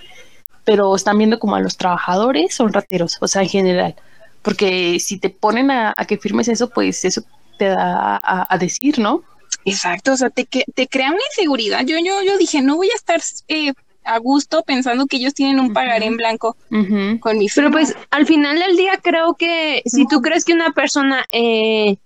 pero 0.64 0.94
están 0.96 1.18
viendo 1.18 1.38
como 1.38 1.57
a 1.57 1.61
los 1.61 1.77
trabajadores 1.77 2.55
son 2.55 2.72
rateros, 2.72 3.18
o 3.20 3.29
sea, 3.29 3.42
en 3.42 3.48
general. 3.48 3.94
Porque 4.42 4.98
si 5.00 5.18
te 5.18 5.31
ponen 5.31 5.70
a, 5.70 5.94
a 5.96 6.05
que 6.07 6.18
firmes 6.18 6.48
eso, 6.48 6.68
pues 6.70 7.05
eso 7.05 7.22
te 7.59 7.66
da 7.66 8.16
a, 8.22 8.46
a 8.55 8.59
decir, 8.59 8.98
¿no? 8.98 9.22
Exacto, 9.64 10.12
o 10.12 10.16
sea, 10.16 10.31
te, 10.31 10.44
que- 10.44 10.64
te 10.74 10.87
crea 10.88 11.09
una 11.11 11.20
inseguridad. 11.31 11.85
Yo, 11.87 11.96
yo, 11.98 12.22
yo 12.22 12.37
dije, 12.38 12.61
no 12.61 12.77
voy 12.77 12.88
a 12.88 12.96
estar 12.96 13.20
eh, 13.48 13.72
a 14.05 14.18
gusto 14.18 14.62
pensando 14.62 15.07
que 15.07 15.16
ellos 15.16 15.33
tienen 15.33 15.61
un 15.61 15.72
pagaré 15.72 16.05
en 16.07 16.16
blanco 16.18 16.57
Ujú. 16.70 17.18
con 17.20 17.38
mi 17.38 17.46
Pero 17.48 17.68
firma. 17.68 17.70
pues 17.70 17.94
al 18.11 18.27
final 18.27 18.59
del 18.59 18.77
día 18.77 18.98
creo 19.03 19.35
que 19.35 19.83
si 19.87 20.07
tú 20.07 20.20
crees 20.20 20.44
que 20.44 20.53
una 20.53 20.72
persona 20.72 21.24
eh, 21.33 21.96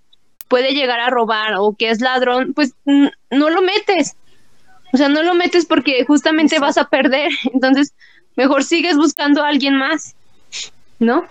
puede 0.46 0.74
llegar 0.74 1.00
a 1.00 1.10
robar 1.10 1.54
o 1.58 1.74
que 1.76 1.90
es 1.90 2.00
ladrón, 2.00 2.52
pues 2.54 2.74
no 2.84 3.50
lo 3.50 3.62
metes. 3.62 4.14
O 4.92 4.96
sea, 4.96 5.08
no 5.08 5.22
lo 5.22 5.34
metes 5.34 5.66
porque 5.66 6.04
justamente 6.06 6.58
vas 6.60 6.78
a 6.78 6.88
perder. 6.88 7.30
Entonces, 7.52 7.92
mejor 8.38 8.64
sigues 8.64 8.96
buscando 8.96 9.44
a 9.44 9.48
alguien 9.48 9.74
más. 9.74 10.14
¿No? 10.98 11.24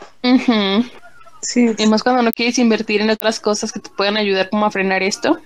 Sí. 1.42 1.72
Y 1.78 1.88
más 1.88 2.04
cuando 2.04 2.22
no 2.22 2.32
quieres 2.32 2.60
invertir 2.60 3.02
en 3.02 3.10
otras 3.10 3.40
cosas 3.40 3.72
que 3.72 3.80
te 3.80 3.90
puedan 3.90 4.18
ayudar 4.18 4.50
como 4.50 4.66
a 4.66 4.72
frenar 4.72 5.02
esto. 5.02 5.40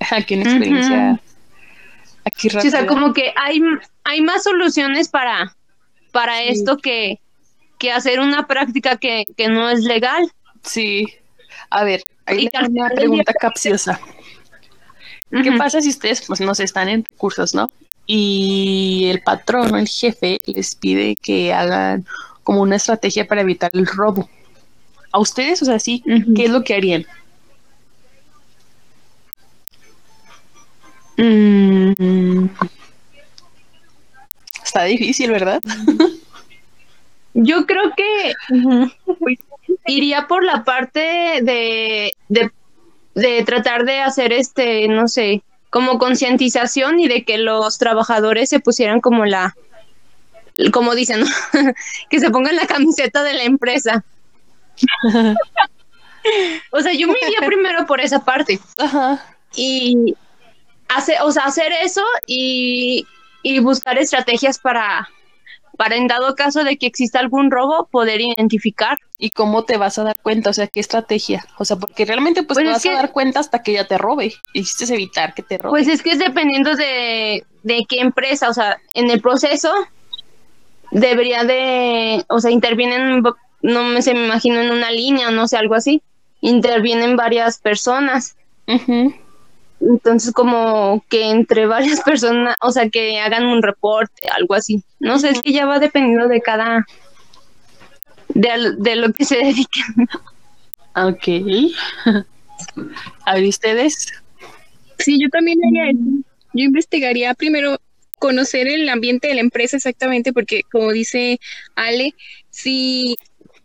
Aquí 0.10 0.34
una 0.34 0.44
experiencia 0.44 1.20
aquí 2.24 2.48
Sí, 2.50 2.56
o 2.56 2.60
sea, 2.60 2.70
rápida. 2.80 2.86
como 2.86 3.12
que 3.12 3.32
hay, 3.36 3.60
hay 4.04 4.20
más 4.20 4.42
soluciones 4.44 5.08
para, 5.08 5.54
para 6.12 6.42
esto 6.42 6.76
que, 6.76 7.20
que 7.78 7.92
hacer 7.92 8.20
una 8.20 8.46
práctica 8.46 8.96
que, 8.96 9.24
que 9.36 9.48
no 9.48 9.68
es 9.70 9.80
legal. 9.80 10.30
Sí. 10.62 11.06
A 11.70 11.84
ver, 11.84 12.02
ahí 12.26 12.40
Y 12.40 12.42
le 12.44 12.50
que 12.50 12.56
al 12.58 12.66
tengo 12.66 12.80
una 12.80 12.90
pregunta 12.90 13.32
capciosa. 13.32 14.00
¿Qué 15.30 15.52
pasa 15.52 15.82
si 15.82 15.90
ustedes 15.90 16.24
pues 16.26 16.40
no 16.40 16.54
se 16.54 16.64
están 16.64 16.88
en 16.88 17.04
cursos, 17.16 17.54
no? 17.54 17.68
Y 18.08 19.08
el 19.10 19.20
patrón 19.22 19.76
el 19.76 19.86
jefe 19.86 20.38
les 20.46 20.74
pide 20.74 21.14
que 21.14 21.52
hagan 21.52 22.06
como 22.42 22.62
una 22.62 22.76
estrategia 22.76 23.28
para 23.28 23.42
evitar 23.42 23.70
el 23.74 23.86
robo. 23.86 24.28
A 25.12 25.18
ustedes, 25.20 25.62
o 25.62 25.66
sea, 25.66 25.78
sí. 25.78 26.02
¿qué 26.34 26.46
es 26.46 26.50
lo 26.50 26.64
que 26.64 26.74
harían? 26.74 27.06
Mm, 31.18 32.46
Está 34.64 34.84
difícil, 34.84 35.30
¿verdad? 35.30 35.62
Yo 37.34 37.66
creo 37.66 37.92
que 37.96 38.32
iría 39.86 40.26
por 40.26 40.44
la 40.44 40.64
parte 40.64 41.00
de, 41.42 42.12
de, 42.28 42.50
de 43.14 43.44
tratar 43.44 43.84
de 43.84 44.00
hacer 44.00 44.32
este, 44.32 44.88
no 44.88 45.08
sé, 45.08 45.42
como 45.70 45.98
concientización 45.98 47.00
y 47.00 47.08
de 47.08 47.24
que 47.24 47.38
los 47.38 47.78
trabajadores 47.78 48.48
se 48.48 48.60
pusieran 48.60 49.00
como 49.00 49.26
la, 49.26 49.54
como 50.72 50.94
dicen, 50.94 51.20
¿no? 51.20 51.26
que 52.10 52.20
se 52.20 52.30
pongan 52.30 52.56
la 52.56 52.66
camiseta 52.66 53.22
de 53.22 53.34
la 53.34 53.42
empresa. 53.44 54.04
o 56.70 56.80
sea, 56.80 56.92
yo 56.92 57.08
me 57.08 57.18
iría 57.22 57.46
primero 57.46 57.86
por 57.86 58.00
esa 58.00 58.24
parte 58.24 58.60
Ajá. 58.78 59.24
y 59.54 60.14
hacer, 60.88 61.16
o 61.22 61.32
sea, 61.32 61.44
hacer 61.44 61.72
eso 61.82 62.04
y, 62.26 63.06
y 63.42 63.58
buscar 63.60 63.98
estrategias 63.98 64.58
para, 64.58 65.08
para 65.78 65.94
en 65.96 66.08
dado 66.08 66.34
caso 66.34 66.64
de 66.64 66.76
que 66.76 66.86
exista 66.86 67.20
algún 67.20 67.52
robo, 67.52 67.86
poder 67.90 68.20
identificar. 68.20 68.98
¿Y 69.16 69.30
cómo 69.30 69.64
te 69.64 69.76
vas 69.76 69.96
a 69.98 70.02
dar 70.02 70.16
cuenta? 70.20 70.50
O 70.50 70.52
sea, 70.52 70.66
¿qué 70.66 70.80
estrategia? 70.80 71.46
O 71.56 71.64
sea, 71.64 71.76
porque 71.76 72.04
realmente 72.04 72.42
pues 72.42 72.56
Pues 72.56 72.66
te 72.66 72.72
vas 72.72 72.82
que- 72.82 72.90
a 72.90 72.94
dar 72.94 73.12
cuenta 73.12 73.38
hasta 73.38 73.62
que 73.62 73.70
ella 73.70 73.86
te 73.86 73.96
robe. 73.96 74.34
Y 74.52 74.60
hiciste 74.60 74.92
evitar 74.92 75.34
que 75.34 75.42
te 75.44 75.56
robe. 75.56 75.70
Pues 75.70 75.86
es 75.86 76.02
que 76.02 76.10
es 76.10 76.18
dependiendo 76.18 76.74
de, 76.74 77.44
de 77.62 77.84
qué 77.88 78.00
empresa, 78.00 78.48
o 78.48 78.54
sea, 78.54 78.78
en 78.92 79.08
el 79.08 79.20
proceso, 79.20 79.72
debería 80.90 81.44
de, 81.44 82.24
o 82.28 82.40
sea, 82.40 82.50
intervienen, 82.50 83.22
no 83.62 83.82
me, 83.84 84.02
se 84.02 84.14
me 84.14 84.24
imagino 84.26 84.60
en 84.60 84.72
una 84.72 84.90
línea 84.90 85.30
no 85.30 85.46
sé, 85.46 85.56
algo 85.58 85.74
así, 85.76 86.02
intervienen 86.40 87.16
varias 87.16 87.58
personas. 87.58 88.34
Entonces, 89.80 90.32
como 90.32 91.04
que 91.08 91.30
entre 91.30 91.66
varias 91.66 92.00
personas, 92.04 92.56
o 92.60 92.70
sea, 92.70 92.88
que 92.88 93.20
hagan 93.20 93.46
un 93.46 93.62
reporte, 93.62 94.28
algo 94.36 94.54
así. 94.54 94.82
No 94.98 95.18
sé, 95.18 95.30
es 95.30 95.42
que 95.42 95.52
ya 95.52 95.66
va 95.66 95.78
dependiendo 95.78 96.28
de 96.28 96.40
cada, 96.40 96.86
de, 98.28 98.74
de 98.78 98.96
lo 98.96 99.12
que 99.12 99.24
se 99.24 99.36
dediquen. 99.44 100.08
Ok. 100.94 101.28
A 103.24 103.34
ver, 103.34 103.44
ustedes. 103.44 104.12
Sí, 104.98 105.18
yo 105.20 105.28
también 105.28 105.58
haría 105.64 105.90
eso. 105.90 106.00
Yo 106.54 106.64
investigaría 106.64 107.34
primero 107.34 107.78
conocer 108.18 108.66
el 108.66 108.88
ambiente 108.88 109.28
de 109.28 109.34
la 109.34 109.40
empresa 109.40 109.76
exactamente, 109.76 110.32
porque 110.32 110.62
como 110.72 110.90
dice 110.92 111.38
Ale, 111.76 112.14
si 112.50 113.16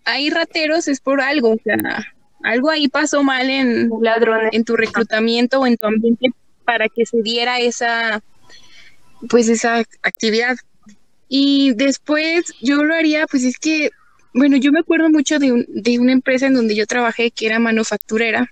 hay 0.06 0.30
rateros 0.30 0.88
es 0.88 1.00
por 1.00 1.22
algo, 1.22 1.54
o 1.54 1.60
sea, 1.64 2.13
algo 2.44 2.70
ahí 2.70 2.88
pasó 2.88 3.24
mal 3.24 3.50
en, 3.50 3.90
en 4.52 4.64
tu 4.66 4.76
reclutamiento 4.76 5.60
o 5.62 5.68
en 5.68 5.78
tu 5.78 5.88
ambiente 5.88 6.32
para 6.66 6.88
que 6.90 7.06
se 7.06 7.22
diera 7.22 7.60
esa, 7.60 8.22
pues 9.30 9.50
esa 9.50 9.84
actividad. 10.02 10.56
Y 11.30 11.74
después 11.74 12.54
yo 12.62 12.84
lo 12.84 12.94
haría, 12.94 13.26
pues 13.28 13.44
es 13.44 13.58
que, 13.58 13.90
bueno, 14.34 14.58
yo 14.58 14.72
me 14.72 14.80
acuerdo 14.80 15.10
mucho 15.10 15.40
de, 15.40 15.66
de 15.68 16.00
una 16.00 16.12
empresa 16.12 16.48
en 16.48 16.54
donde 16.54 16.76
yo 16.76 16.86
trabajé 16.86 17.32
que 17.32 17.48
era 17.48 17.60
manufacturera 17.60 18.50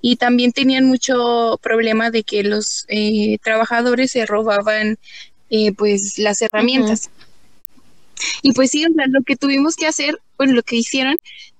y 0.00 0.16
también 0.16 0.52
tenían 0.52 0.84
mucho 0.84 1.58
problema 1.62 2.10
de 2.10 2.22
que 2.22 2.42
los 2.42 2.84
eh, 2.88 3.38
trabajadores 3.42 4.12
se 4.12 4.26
robaban 4.26 4.98
eh, 5.50 5.72
pues 5.72 6.18
las 6.18 6.40
herramientas. 6.42 7.10
Y 8.42 8.52
pues 8.52 8.70
sí, 8.70 8.84
lo 8.88 9.22
que 9.22 9.36
tuvimos 9.36 9.76
que 9.76 9.86
hacer, 9.86 10.18
bueno, 10.36 10.54
lo 10.54 10.62
que 10.62 10.76
hicieron 10.76 11.16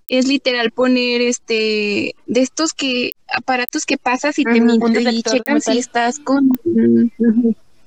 es 0.08 0.26
literal 0.26 0.70
poner 0.70 1.20
este 1.20 2.14
de 2.26 2.40
estos 2.40 2.72
que 2.72 3.12
aparatos 3.28 3.84
que 3.84 3.98
pasas 3.98 4.38
y 4.38 4.44
te, 4.44 4.56
y 4.56 5.22
checan 5.22 5.60
si 5.60 5.78
estás 5.78 6.18
con 6.18 6.50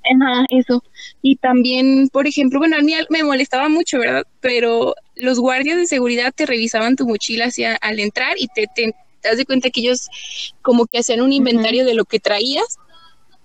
Ajá, 0.03 0.45
eso. 0.49 0.83
Y 1.21 1.35
también, 1.35 2.09
por 2.09 2.25
ejemplo, 2.25 2.59
bueno, 2.59 2.75
a 2.75 2.81
mí 2.81 2.93
me 3.09 3.23
molestaba 3.23 3.69
mucho, 3.69 3.99
¿verdad? 3.99 4.25
Pero 4.39 4.95
los 5.15 5.39
guardias 5.39 5.77
de 5.77 5.85
seguridad 5.85 6.33
te 6.35 6.47
revisaban 6.47 6.95
tu 6.95 7.07
mochila 7.07 7.45
hacia 7.45 7.75
al 7.75 7.99
entrar 7.99 8.35
y 8.39 8.47
te, 8.47 8.67
te, 8.73 8.95
das 9.21 9.37
de 9.37 9.45
cuenta 9.45 9.69
que 9.69 9.81
ellos 9.81 10.09
como 10.61 10.87
que 10.87 10.99
hacían 10.99 11.21
un 11.21 11.31
inventario 11.31 11.85
de 11.85 11.93
lo 11.93 12.05
que 12.05 12.19
traías 12.19 12.77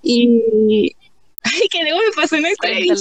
y 0.03 0.95
ay 1.43 1.69
que 1.71 1.83
luego 1.83 1.99
me 1.99 2.13
pasó 2.15 2.37
una 2.37 2.51
historia 2.51 2.79
bien 2.79 2.97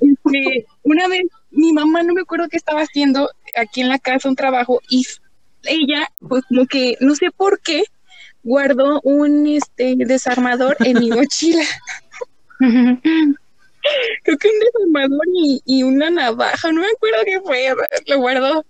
este, 0.00 0.66
una 0.82 1.08
vez 1.08 1.26
mi 1.50 1.72
mamá 1.72 2.02
no 2.02 2.14
me 2.14 2.22
acuerdo 2.22 2.48
qué 2.48 2.56
estaba 2.56 2.82
haciendo 2.82 3.30
aquí 3.56 3.80
en 3.80 3.88
la 3.88 3.98
casa 3.98 4.28
un 4.28 4.36
trabajo 4.36 4.80
y 4.88 5.06
ella 5.64 6.08
pues 6.26 6.44
como 6.48 6.66
que 6.66 6.96
no 7.00 7.14
sé 7.14 7.30
por 7.36 7.60
qué 7.60 7.84
guardó 8.42 9.00
un 9.02 9.46
este 9.46 9.94
desarmador 9.96 10.76
en 10.80 10.98
mi 10.98 11.10
mochila 11.10 11.64
creo 12.60 14.38
que 14.38 14.48
un 14.48 14.60
desarmador 14.60 15.26
y, 15.34 15.62
y, 15.64 15.82
una 15.82 16.10
navaja 16.10 16.70
no 16.72 16.80
me 16.80 16.88
acuerdo 16.88 17.18
qué 17.24 17.40
fue 17.40 17.74
lo 18.06 18.18
guardó 18.18 18.64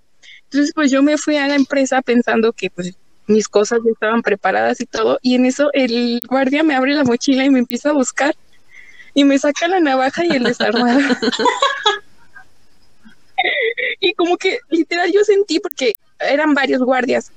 entonces, 0.51 0.73
pues 0.75 0.91
yo 0.91 1.03
me 1.03 1.19
fui 1.19 1.37
a 1.37 1.47
la 1.47 1.57
empresa 1.57 2.01
pensando 2.01 2.55
que 2.55 2.71
pues 2.71 2.95
mis 3.27 3.49
cosas 3.49 3.81
ya 3.85 3.91
estaban 3.91 4.23
preparadas 4.23 4.81
y 4.81 4.87
todo, 4.87 5.19
y 5.21 5.35
en 5.35 5.45
eso 5.45 5.69
el 5.75 6.21
guardia 6.27 6.63
me 6.63 6.75
abre 6.75 6.95
la 6.95 7.05
mochila 7.05 7.45
y 7.45 7.51
me 7.51 7.59
empieza 7.59 7.91
a 7.91 7.93
buscar 7.93 8.35
y 9.13 9.25
me 9.25 9.39
saca 9.39 9.69
la 9.69 9.81
navaja 9.81 10.25
y 10.25 10.31
el 10.31 10.45
desarmador. 10.45 11.03
y 14.01 14.13
como 14.15 14.37
que 14.37 14.59
literal 14.71 15.11
yo 15.13 15.25
sentí 15.25 15.61
porque 15.61 15.95
eran 16.19 16.55
varios 16.55 16.83
guardias 16.83 17.33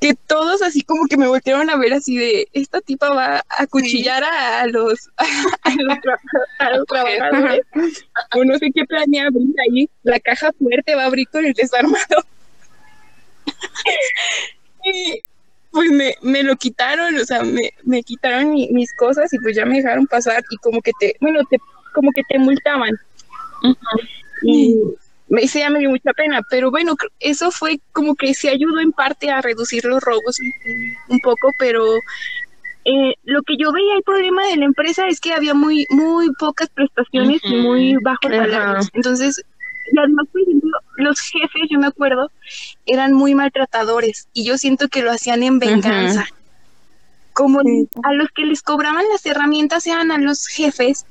que 0.00 0.14
todos 0.14 0.62
así 0.62 0.82
como 0.82 1.06
que 1.06 1.16
me 1.16 1.26
voltearon 1.26 1.70
a 1.70 1.76
ver 1.76 1.92
así 1.92 2.16
de 2.16 2.48
esta 2.52 2.80
tipa 2.80 3.08
va 3.10 3.44
a 3.48 3.66
cuchillar 3.66 4.22
a, 4.22 4.66
los 4.66 5.10
a 5.16 5.70
los, 5.76 5.98
trabajadores 6.88 7.66
o 8.34 8.44
no 8.44 8.58
sé 8.58 8.70
qué 8.74 8.84
planea 8.84 9.26
abrir 9.26 9.54
ahí 9.68 9.90
la 10.02 10.20
caja 10.20 10.52
fuerte 10.52 10.94
va 10.94 11.02
a 11.02 11.06
abrir 11.06 11.28
con 11.28 11.44
el 11.44 11.52
desarmador 11.52 12.24
y 14.84 15.22
pues 15.70 15.90
me, 15.90 16.14
me, 16.22 16.42
lo 16.42 16.56
quitaron, 16.56 17.16
o 17.18 17.24
sea, 17.24 17.42
me, 17.42 17.72
me 17.84 18.02
quitaron 18.02 18.52
mis 18.52 18.92
cosas 18.94 19.32
y 19.32 19.38
pues 19.38 19.54
ya 19.54 19.66
me 19.66 19.76
dejaron 19.76 20.06
pasar 20.06 20.42
y 20.50 20.56
como 20.56 20.80
que 20.80 20.92
te, 20.98 21.16
bueno, 21.20 21.40
te, 21.48 21.58
como 21.94 22.10
que 22.12 22.22
te 22.28 22.38
multaban. 22.38 22.98
Y 24.42 24.76
me 25.28 25.42
hice 25.42 25.60
ya 25.60 25.70
me 25.70 25.78
dio 25.78 25.90
mucha 25.90 26.12
pena, 26.12 26.42
pero 26.48 26.70
bueno, 26.70 26.96
eso 27.20 27.50
fue 27.50 27.80
como 27.92 28.14
que 28.14 28.34
se 28.34 28.48
ayudó 28.48 28.80
en 28.80 28.92
parte 28.92 29.30
a 29.30 29.40
reducir 29.40 29.84
los 29.84 30.02
robos 30.02 30.38
un, 31.08 31.20
poco, 31.20 31.52
pero 31.58 31.84
eh, 32.84 33.14
lo 33.24 33.42
que 33.42 33.56
yo 33.58 33.72
veía 33.72 33.94
el 33.94 34.02
problema 34.02 34.46
de 34.46 34.56
la 34.56 34.64
empresa 34.64 35.06
es 35.06 35.20
que 35.20 35.32
había 35.32 35.54
muy 35.54 35.86
muy 35.90 36.30
pocas 36.38 36.68
prestaciones 36.70 37.40
y 37.44 37.56
muy 37.56 37.96
bajos 38.02 38.30
salarios. 38.30 38.88
Entonces, 38.94 39.44
y 39.92 39.98
además, 39.98 40.26
por 40.32 40.42
ejemplo, 40.42 40.70
los 40.96 41.20
jefes, 41.20 41.68
yo 41.70 41.78
me 41.78 41.86
acuerdo, 41.86 42.30
eran 42.86 43.12
muy 43.12 43.34
maltratadores 43.34 44.28
y 44.32 44.44
yo 44.44 44.58
siento 44.58 44.88
que 44.88 45.02
lo 45.02 45.10
hacían 45.10 45.42
en 45.42 45.58
venganza. 45.58 46.26
Como 47.32 47.60
a 47.60 48.12
los 48.14 48.28
que 48.34 48.44
les 48.44 48.62
cobraban 48.62 49.04
las 49.10 49.24
herramientas 49.24 49.86
eran 49.86 50.10
a 50.10 50.18
los 50.18 50.46
jefes, 50.46 51.06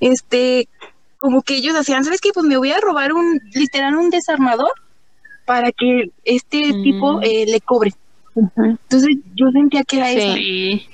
este, 0.00 0.68
como 1.22 1.42
que 1.42 1.54
ellos 1.54 1.76
hacían, 1.76 2.04
¿sabes 2.04 2.20
qué? 2.20 2.30
Pues 2.34 2.44
me 2.44 2.56
voy 2.56 2.72
a 2.72 2.80
robar 2.80 3.12
un, 3.12 3.40
literal, 3.54 3.94
un 3.94 4.10
desarmador 4.10 4.72
para 5.46 5.70
que 5.70 6.10
este 6.24 6.72
tipo 6.82 7.18
mm. 7.18 7.22
eh, 7.22 7.44
le 7.46 7.60
cobre. 7.60 7.92
Entonces 8.34 9.18
yo 9.36 9.48
sentía 9.52 9.84
que 9.84 9.98
era 9.98 10.10
eso. 10.10 10.34
Sí, 10.34 10.88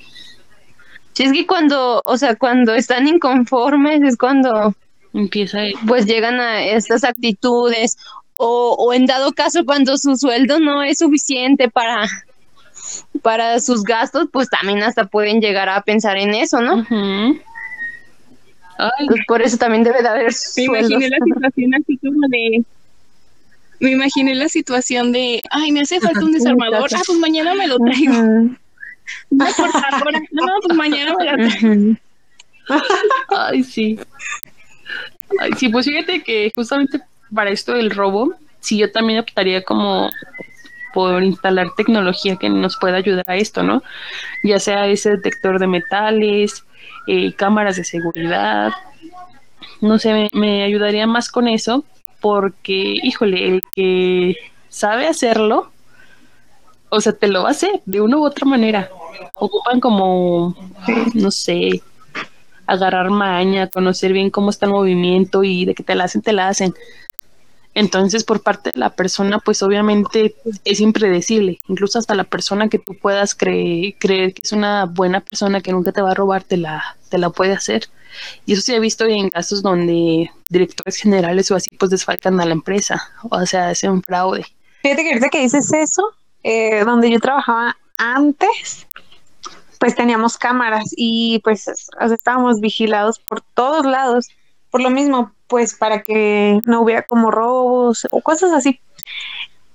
es 1.16 1.32
que 1.32 1.46
cuando, 1.46 2.02
o 2.04 2.18
sea, 2.18 2.36
cuando 2.36 2.74
están 2.74 3.08
inconformes 3.08 4.02
es 4.02 4.18
cuando 4.18 4.74
empieza 5.14 5.60
pues 5.86 6.04
llegan 6.04 6.38
a 6.38 6.62
estas 6.62 7.04
actitudes 7.04 7.96
o, 8.36 8.76
o 8.78 8.92
en 8.92 9.06
dado 9.06 9.32
caso 9.32 9.64
cuando 9.64 9.96
su 9.96 10.14
sueldo 10.14 10.60
no 10.60 10.82
es 10.82 10.98
suficiente 10.98 11.70
para 11.70 12.06
para 13.22 13.58
sus 13.60 13.82
gastos 13.82 14.28
pues 14.30 14.50
también 14.50 14.82
hasta 14.82 15.06
pueden 15.06 15.40
llegar 15.40 15.70
a 15.70 15.80
pensar 15.80 16.18
en 16.18 16.34
eso 16.34 16.60
no 16.60 16.84
pues 19.08 19.20
por 19.26 19.42
eso 19.42 19.56
también 19.56 19.84
debe 19.84 20.02
de 20.02 20.08
haber 20.08 20.32
me 20.56 20.64
imaginé 20.64 21.08
la 21.08 21.18
situación 21.24 21.74
así 21.74 21.96
como 21.98 22.28
de 22.28 22.64
me 23.80 23.90
imaginé 23.92 24.34
la 24.34 24.48
situación 24.48 25.12
de 25.12 25.42
ay 25.50 25.72
me 25.72 25.80
hace 25.80 26.00
falta 26.00 26.24
un 26.24 26.32
desarmador. 26.32 26.88
ah 26.94 27.02
pues 27.06 27.18
mañana 27.18 27.54
me 27.54 27.66
lo 27.66 27.78
traigo 27.78 28.12
no 29.30 29.46
por 29.56 29.70
favor 29.70 30.12
no 30.32 30.46
pues 30.62 30.76
mañana 30.76 31.14
me 31.18 31.24
lo 31.24 31.48
traigo. 31.48 31.96
Ay 33.30 33.62
sí. 33.64 33.98
Sí, 35.56 35.68
pues 35.68 35.86
fíjate 35.86 36.22
que 36.22 36.52
justamente 36.54 37.00
para 37.34 37.50
esto 37.50 37.74
del 37.74 37.90
robo, 37.90 38.34
sí 38.60 38.78
yo 38.78 38.90
también 38.90 39.20
optaría 39.20 39.62
como 39.62 40.10
por 40.98 41.22
instalar 41.22 41.68
tecnología 41.76 42.34
que 42.34 42.48
nos 42.48 42.76
pueda 42.76 42.96
ayudar 42.96 43.24
a 43.28 43.36
esto, 43.36 43.62
¿no? 43.62 43.84
Ya 44.42 44.58
sea 44.58 44.88
ese 44.88 45.10
detector 45.10 45.60
de 45.60 45.68
metales, 45.68 46.64
eh, 47.06 47.32
cámaras 47.34 47.76
de 47.76 47.84
seguridad, 47.84 48.72
no 49.80 50.00
sé, 50.00 50.28
me, 50.32 50.64
ayudaría 50.64 51.06
más 51.06 51.30
con 51.30 51.46
eso 51.46 51.84
porque, 52.20 52.98
híjole, 53.00 53.46
el 53.46 53.62
que 53.76 54.34
sabe 54.70 55.06
hacerlo, 55.06 55.70
o 56.88 57.00
sea, 57.00 57.12
te 57.12 57.28
lo 57.28 57.44
va 57.44 57.50
a 57.50 57.52
hacer 57.52 57.80
de 57.86 58.00
una 58.00 58.16
u 58.16 58.24
otra 58.24 58.44
manera. 58.44 58.90
Ocupan 59.36 59.78
como, 59.78 60.56
no 61.14 61.30
sé, 61.30 61.80
agarrar 62.66 63.10
maña, 63.10 63.68
conocer 63.68 64.12
bien 64.12 64.30
cómo 64.30 64.50
está 64.50 64.66
el 64.66 64.72
movimiento 64.72 65.44
y 65.44 65.64
de 65.64 65.76
que 65.76 65.84
te 65.84 65.94
la 65.94 66.02
hacen, 66.02 66.22
te 66.22 66.32
la 66.32 66.48
hacen. 66.48 66.74
Entonces, 67.74 68.24
por 68.24 68.42
parte 68.42 68.72
de 68.72 68.80
la 68.80 68.90
persona, 68.90 69.38
pues 69.38 69.62
obviamente 69.62 70.34
es 70.64 70.80
impredecible. 70.80 71.58
Incluso 71.68 71.98
hasta 71.98 72.14
la 72.14 72.24
persona 72.24 72.68
que 72.68 72.78
tú 72.78 72.94
puedas 72.94 73.34
creer, 73.34 73.94
creer 73.98 74.34
que 74.34 74.42
es 74.42 74.52
una 74.52 74.86
buena 74.86 75.20
persona 75.20 75.60
que 75.60 75.72
nunca 75.72 75.92
te 75.92 76.02
va 76.02 76.10
a 76.10 76.14
robar, 76.14 76.42
te 76.42 76.56
la, 76.56 76.96
te 77.08 77.18
la 77.18 77.30
puede 77.30 77.52
hacer. 77.52 77.88
Y 78.46 78.54
eso 78.54 78.62
sí 78.62 78.74
he 78.74 78.80
visto 78.80 79.04
en 79.04 79.30
casos 79.30 79.62
donde 79.62 80.30
directores 80.48 80.96
generales 80.96 81.50
o 81.50 81.56
así, 81.56 81.70
pues 81.76 81.90
desfalcan 81.90 82.40
a 82.40 82.46
la 82.46 82.52
empresa. 82.52 83.10
O 83.30 83.44
sea, 83.46 83.68
hacen 83.68 84.02
fraude. 84.02 84.44
Fíjate 84.82 85.02
que 85.02 85.08
ahorita 85.10 85.28
que 85.28 85.40
dices 85.40 85.72
eso, 85.72 86.02
eh, 86.42 86.84
donde 86.84 87.10
yo 87.10 87.20
trabajaba 87.20 87.76
antes, 87.98 88.86
pues 89.78 89.94
teníamos 89.94 90.36
cámaras 90.36 90.84
y 90.96 91.40
pues 91.44 91.68
estábamos 92.00 92.60
vigilados 92.60 93.18
por 93.18 93.40
todos 93.54 93.84
lados. 93.84 94.28
Por 94.70 94.82
lo 94.82 94.90
mismo, 94.90 95.32
pues 95.46 95.74
para 95.74 96.02
que 96.02 96.60
no 96.64 96.82
hubiera 96.82 97.02
como 97.02 97.30
robos 97.30 98.06
o 98.10 98.20
cosas 98.20 98.52
así. 98.52 98.80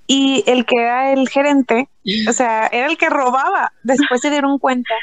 Y 0.05 0.43
el 0.47 0.65
que 0.65 0.75
era 0.77 1.11
el 1.11 1.29
gerente, 1.29 1.89
o 2.27 2.33
sea, 2.33 2.67
era 2.67 2.87
el 2.87 2.97
que 2.97 3.09
robaba. 3.09 3.71
Después 3.83 4.21
se 4.21 4.29
dieron 4.29 4.59
cuenta 4.59 4.93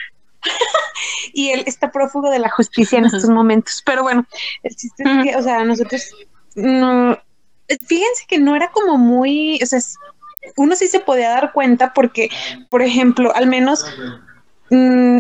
y 1.33 1.51
él 1.51 1.65
está 1.67 1.91
prófugo 1.91 2.31
de 2.31 2.39
la 2.39 2.51
justicia 2.51 2.99
en 2.99 3.07
estos 3.07 3.29
momentos. 3.29 3.83
Pero 3.85 4.03
bueno, 4.03 4.27
el 4.63 4.77
chiste 4.77 5.03
es 5.05 5.25
que, 5.25 5.37
o 5.37 5.43
sea, 5.43 5.65
nosotros, 5.65 6.11
no, 6.55 7.19
fíjense 7.87 8.25
que 8.29 8.39
no 8.39 8.57
era 8.57 8.71
como 8.71 8.99
muy, 8.99 9.61
o 9.63 9.67
sea, 9.67 9.81
uno 10.57 10.77
sí 10.77 10.89
se 10.89 11.01
podía 11.01 11.31
dar 11.31 11.53
cuenta 11.53 11.93
porque, 11.93 12.31
por 12.69 12.83
ejemplo, 12.83 13.35
al 13.35 13.47
menos 13.47 13.85
mm, 14.71 15.19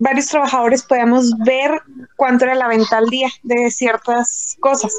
varios 0.00 0.26
trabajadores 0.26 0.82
podíamos 0.82 1.30
ver 1.38 1.82
cuánto 2.16 2.46
era 2.46 2.56
la 2.56 2.66
venta 2.66 2.98
al 2.98 3.06
día 3.06 3.28
de 3.42 3.70
ciertas 3.70 4.56
cosas. 4.58 4.92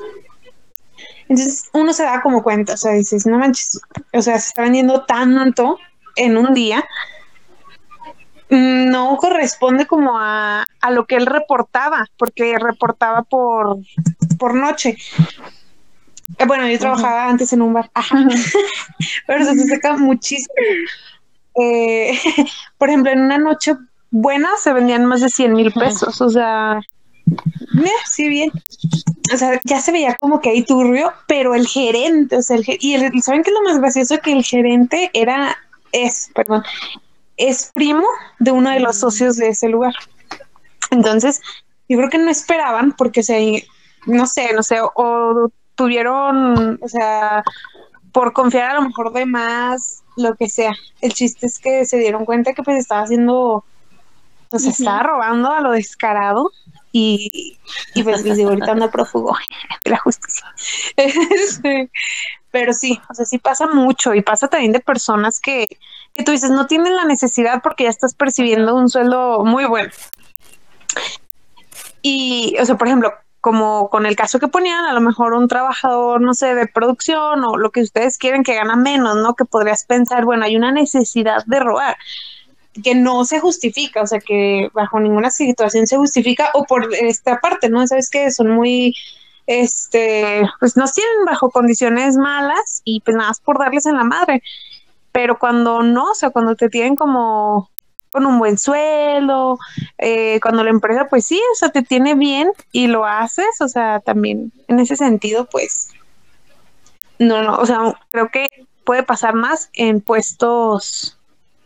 Entonces 1.28 1.70
uno 1.74 1.92
se 1.92 2.04
da 2.04 2.22
como 2.22 2.44
cuenta, 2.44 2.74
o 2.74 2.78
sea, 2.78 2.94
dices, 2.94 3.26
no 3.26 3.38
manches, 3.38 3.82
o 4.14 4.22
sea, 4.22 4.40
se 4.40 4.48
está 4.50 4.62
vendiendo 4.62 5.04
tanto 5.06 5.78
en 6.16 6.38
un 6.38 6.54
día, 6.54 6.86
no 8.50 9.16
corresponde 9.18 9.86
como 9.86 10.20
a, 10.20 10.68
a 10.82 10.92
lo 10.92 11.06
que 11.06 11.16
él 11.16 11.26
reportaba, 11.26 12.06
porque 12.18 12.58
reportaba 12.60 13.24
por, 13.24 13.78
por 14.38 14.54
noche. 14.54 14.98
Eh, 16.38 16.46
bueno, 16.46 16.68
yo 16.68 16.78
trabajaba 16.78 17.30
antes 17.30 17.54
en 17.54 17.62
un 17.62 17.74
bar, 17.74 17.90
pero 19.28 19.46
se 19.46 19.68
saca 19.68 19.98
muchísimo. 19.98 20.54
Eh, 21.56 22.18
por 22.78 22.90
ejemplo, 22.90 23.12
en 23.12 23.22
una 23.22 23.38
noche 23.38 23.76
buena 24.12 24.50
se 24.58 24.74
vendían 24.74 25.06
más 25.06 25.22
de 25.22 25.30
100 25.30 25.54
mil 25.54 25.72
pesos, 25.72 26.22
o 26.22 26.30
sea, 26.30 26.82
sí, 28.06 28.30
bien. 28.30 28.52
O 29.34 29.38
sea, 29.38 29.60
ya 29.64 29.80
se 29.80 29.92
veía 29.92 30.16
como 30.16 30.42
que 30.42 30.50
ahí 30.50 30.64
turbio, 30.64 31.14
pero 31.28 31.56
el 31.56 31.68
gerente, 31.68 32.38
o 32.38 32.42
sea, 32.42 32.58
el, 32.58 32.66
y 32.80 32.94
el, 32.94 33.22
¿saben 33.24 33.44
qué 33.44 33.50
es 33.50 33.56
lo 33.56 33.64
más 33.64 33.80
gracioso? 33.80 34.20
Que 34.20 34.34
el 34.34 34.44
gerente 34.44 35.10
era, 35.14 35.58
es, 35.92 36.30
perdón, 36.36 36.64
es 37.38 37.72
primo 37.74 38.06
de 38.40 38.52
uno 38.52 38.70
de 38.70 38.80
los 38.80 38.98
socios 38.98 39.38
de 39.38 39.50
ese 39.50 39.70
lugar. 39.70 39.94
Entonces, 40.92 41.42
yo 41.88 41.98
creo 41.98 42.10
que 42.10 42.18
no 42.18 42.30
esperaban 42.30 42.94
porque 42.94 43.24
se, 43.24 43.66
no 44.06 44.28
sé, 44.28 44.54
no 44.54 44.64
sé, 44.64 44.78
o 44.82 45.50
tuvieron, 45.76 46.80
o 46.82 46.88
sea, 46.88 47.44
por 48.12 48.34
confiar 48.34 48.72
a 48.72 48.76
lo 48.76 48.82
mejor 48.84 49.14
de 49.14 49.26
más, 49.26 50.04
lo 50.18 50.36
que 50.36 50.50
sea. 50.50 50.74
El 51.02 51.14
chiste 51.14 51.46
es 51.48 51.60
que 51.60 51.86
se 51.86 51.98
dieron 51.98 52.26
cuenta 52.26 52.54
que 52.54 52.64
pues 52.64 52.78
estaba 52.78 53.02
haciendo, 53.02 53.64
pues 54.52 54.66
estaba 54.66 55.04
robando 55.04 55.52
a 55.52 55.62
lo 55.62 55.72
descarado 55.72 56.52
y, 56.92 57.58
y 57.96 58.04
pues 58.04 58.24
desde 58.24 58.44
ahorita 58.44 58.72
anda 58.72 58.92
prófugo 58.92 59.36
de 59.84 59.90
la 59.92 59.98
justicia. 59.98 60.46
Este, 60.98 61.90
pero 62.52 62.74
sí, 62.74 63.00
o 63.10 63.14
sea, 63.14 63.26
sí 63.26 63.38
pasa 63.38 63.68
mucho 63.68 64.14
y 64.14 64.22
pasa 64.22 64.50
también 64.50 64.74
de 64.74 64.82
personas 64.82 65.40
que, 65.40 65.68
que 66.14 66.24
tú 66.24 66.32
dices 66.32 66.52
no 66.52 66.68
tienen 66.68 66.96
la 66.96 67.06
necesidad 67.06 67.62
porque 67.64 67.86
ya 67.86 67.90
estás 67.90 68.14
percibiendo 68.14 68.76
un 68.76 68.90
sueldo 68.90 69.44
muy 69.46 69.66
bueno. 69.66 69.92
Y, 72.02 72.56
o 72.60 72.66
sea, 72.66 72.76
por 72.76 72.88
ejemplo, 72.88 73.14
como 73.40 73.90
con 73.90 74.06
el 74.06 74.16
caso 74.16 74.40
que 74.40 74.48
ponían, 74.48 74.86
a 74.86 74.94
lo 74.94 75.02
mejor 75.02 75.34
un 75.34 75.48
trabajador, 75.48 76.22
no 76.22 76.34
sé, 76.34 76.54
de 76.56 76.68
producción 76.68 77.44
o 77.44 77.58
lo 77.58 77.72
que 77.72 77.82
ustedes 77.82 78.18
quieren 78.18 78.44
que 78.44 78.56
gana 78.56 78.76
menos, 78.76 79.16
¿no? 79.16 79.36
Que 79.36 79.46
podrías 79.46 79.86
pensar, 79.86 80.26
bueno, 80.26 80.46
hay 80.46 80.56
una 80.56 80.72
necesidad 80.72 81.44
de 81.46 81.60
robar 81.60 81.98
que 82.84 82.96
no 82.96 83.26
se 83.26 83.40
justifica, 83.40 84.02
o 84.02 84.08
sea, 84.08 84.20
que 84.20 84.70
bajo 84.74 85.00
ninguna 85.00 85.30
situación 85.30 85.88
se 85.88 85.98
justifica 85.98 86.50
o 86.54 86.64
por 86.64 86.94
esta 86.94 87.40
parte, 87.40 87.70
¿no? 87.70 87.86
Sabes 87.86 88.10
que 88.10 88.32
son 88.32 88.52
muy, 88.52 88.96
este, 89.46 90.50
pues 90.60 90.78
nos 90.78 90.94
tienen 90.94 91.26
bajo 91.26 91.50
condiciones 91.50 92.16
malas 92.16 92.82
y 92.86 93.02
pues 93.02 93.18
nada 93.18 93.30
más 93.30 93.42
por 93.42 93.60
darles 93.60 93.86
en 93.86 93.98
la 93.98 94.04
madre, 94.04 94.42
pero 95.12 95.38
cuando 95.38 95.84
no, 95.84 96.12
o 96.12 96.16
sea, 96.16 96.30
cuando 96.30 96.56
te 96.56 96.70
tienen 96.70 96.96
como 96.96 97.70
con 98.12 98.26
un 98.26 98.40
buen 98.40 98.58
sueldo, 98.58 99.58
eh, 99.98 100.40
cuando 100.42 100.64
la 100.64 100.70
empresa 100.70 101.08
pues 101.10 101.26
sí, 101.26 101.42
o 101.52 101.56
sea, 101.56 101.70
te 101.70 101.82
tiene 101.82 102.16
bien 102.16 102.52
y 102.72 102.88
lo 102.88 103.06
haces, 103.06 103.60
o 103.60 103.68
sea, 103.68 104.00
también 104.00 104.52
en 104.68 104.80
ese 104.80 104.96
sentido 104.96 105.46
pues, 105.46 105.90
no, 107.20 107.42
no, 107.42 107.58
o 107.58 107.66
sea, 107.66 107.80
creo 108.12 108.30
que 108.30 108.48
puede 108.86 109.04
pasar 109.04 109.34
más 109.34 109.70
en 109.74 110.02
puestos 110.02 111.18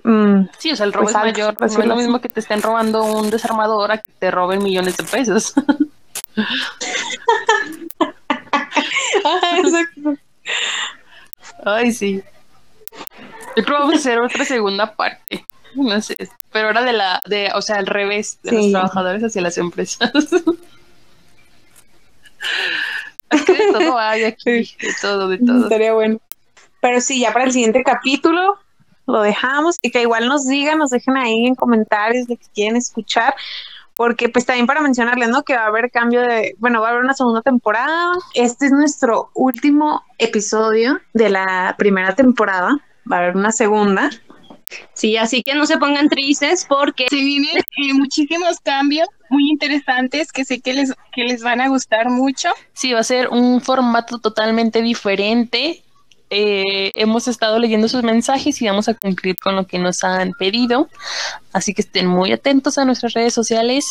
Mm, 0.05 0.47
sí, 0.59 0.71
o 0.71 0.75
sea, 0.75 0.85
el 0.85 0.93
robo 0.93 1.05
pues 1.05 1.15
es 1.15 1.21
mayor. 1.21 1.59
No 1.59 1.65
es 1.65 1.75
lo 1.77 1.95
mismo 1.95 2.21
que 2.21 2.29
te 2.29 2.39
estén 2.39 2.61
robando 2.61 3.03
un 3.03 3.31
desarmador 3.31 3.91
a 3.91 3.97
que 3.97 4.11
te 4.19 4.29
roben 4.29 4.61
millones 4.61 4.97
de 4.97 5.03
pesos. 5.03 5.55
Ay, 11.65 11.91
sí. 11.91 12.21
Yo 13.57 13.63
creo 13.63 13.65
que 13.65 13.71
vamos 13.71 13.95
a 13.95 13.97
hacer 13.97 14.19
otra 14.19 14.45
segunda 14.45 14.95
parte. 14.95 15.43
No 15.73 15.99
sé, 15.99 16.15
pero 16.51 16.67
ahora 16.67 16.83
de 16.83 16.93
la, 16.93 17.19
de, 17.25 17.49
o 17.55 17.63
sea, 17.63 17.77
al 17.77 17.87
revés, 17.87 18.37
de 18.43 18.51
los 18.51 18.69
trabajadores 18.69 19.23
hacia 19.23 19.41
las 19.41 19.57
empresas. 19.57 20.11
es 23.31 23.41
que 23.41 23.53
de 23.53 23.73
todo 23.73 23.97
hay 23.97 24.25
aquí, 24.25 24.69
de 24.79 24.93
todo, 25.01 25.29
de 25.29 25.39
todo. 25.39 25.63
Estaría 25.63 25.93
bueno. 25.93 26.19
Pero 26.79 27.01
sí, 27.01 27.21
ya 27.21 27.33
para 27.33 27.45
el 27.45 27.51
siguiente 27.51 27.81
capítulo 27.83 28.59
lo 29.05 29.21
dejamos 29.21 29.77
y 29.81 29.91
que 29.91 30.01
igual 30.01 30.27
nos 30.27 30.45
digan, 30.45 30.79
nos 30.79 30.89
dejen 30.89 31.17
ahí 31.17 31.45
en 31.45 31.55
comentarios 31.55 32.27
de 32.27 32.37
que 32.37 32.47
quieren 32.53 32.75
escuchar, 32.75 33.33
porque 33.95 34.29
pues 34.29 34.45
también 34.45 34.67
para 34.67 34.81
mencionarles, 34.81 35.29
¿no? 35.29 35.43
Que 35.43 35.55
va 35.55 35.63
a 35.63 35.67
haber 35.67 35.89
cambio 35.91 36.21
de, 36.21 36.55
bueno, 36.59 36.81
va 36.81 36.87
a 36.87 36.91
haber 36.91 37.03
una 37.03 37.13
segunda 37.13 37.41
temporada. 37.41 38.13
Este 38.33 38.65
es 38.65 38.71
nuestro 38.71 39.29
último 39.33 40.03
episodio 40.17 40.99
de 41.13 41.29
la 41.29 41.75
primera 41.77 42.13
temporada, 42.15 42.77
va 43.09 43.17
a 43.17 43.19
haber 43.19 43.37
una 43.37 43.51
segunda. 43.51 44.09
Sí, 44.93 45.15
así 45.15 45.43
que 45.43 45.53
no 45.53 45.65
se 45.65 45.77
pongan 45.77 46.09
tristes 46.09 46.65
porque 46.67 47.05
se 47.09 47.17
vienen 47.17 47.57
eh, 47.57 47.93
muchísimos 47.93 48.59
cambios 48.61 49.07
muy 49.29 49.49
interesantes 49.49 50.31
que 50.31 50.43
sé 50.43 50.59
que 50.59 50.73
les, 50.73 50.93
que 51.13 51.23
les 51.23 51.43
van 51.43 51.61
a 51.61 51.69
gustar 51.69 52.09
mucho. 52.09 52.49
Sí, 52.73 52.91
va 52.91 52.99
a 52.99 53.03
ser 53.03 53.29
un 53.29 53.61
formato 53.61 54.19
totalmente 54.19 54.81
diferente 54.81 55.84
eh, 56.29 56.91
hemos 56.95 57.27
estado 57.27 57.59
leyendo 57.59 57.87
sus 57.87 58.03
mensajes 58.03 58.61
y 58.61 58.67
vamos 58.67 58.87
a 58.87 58.93
cumplir 58.93 59.35
con 59.41 59.55
lo 59.55 59.67
que 59.67 59.79
nos 59.79 60.03
han 60.03 60.31
pedido. 60.33 60.89
Así 61.53 61.73
que 61.73 61.81
estén 61.81 62.07
muy 62.07 62.31
atentos 62.31 62.77
a 62.77 62.85
nuestras 62.85 63.13
redes 63.13 63.33
sociales 63.33 63.85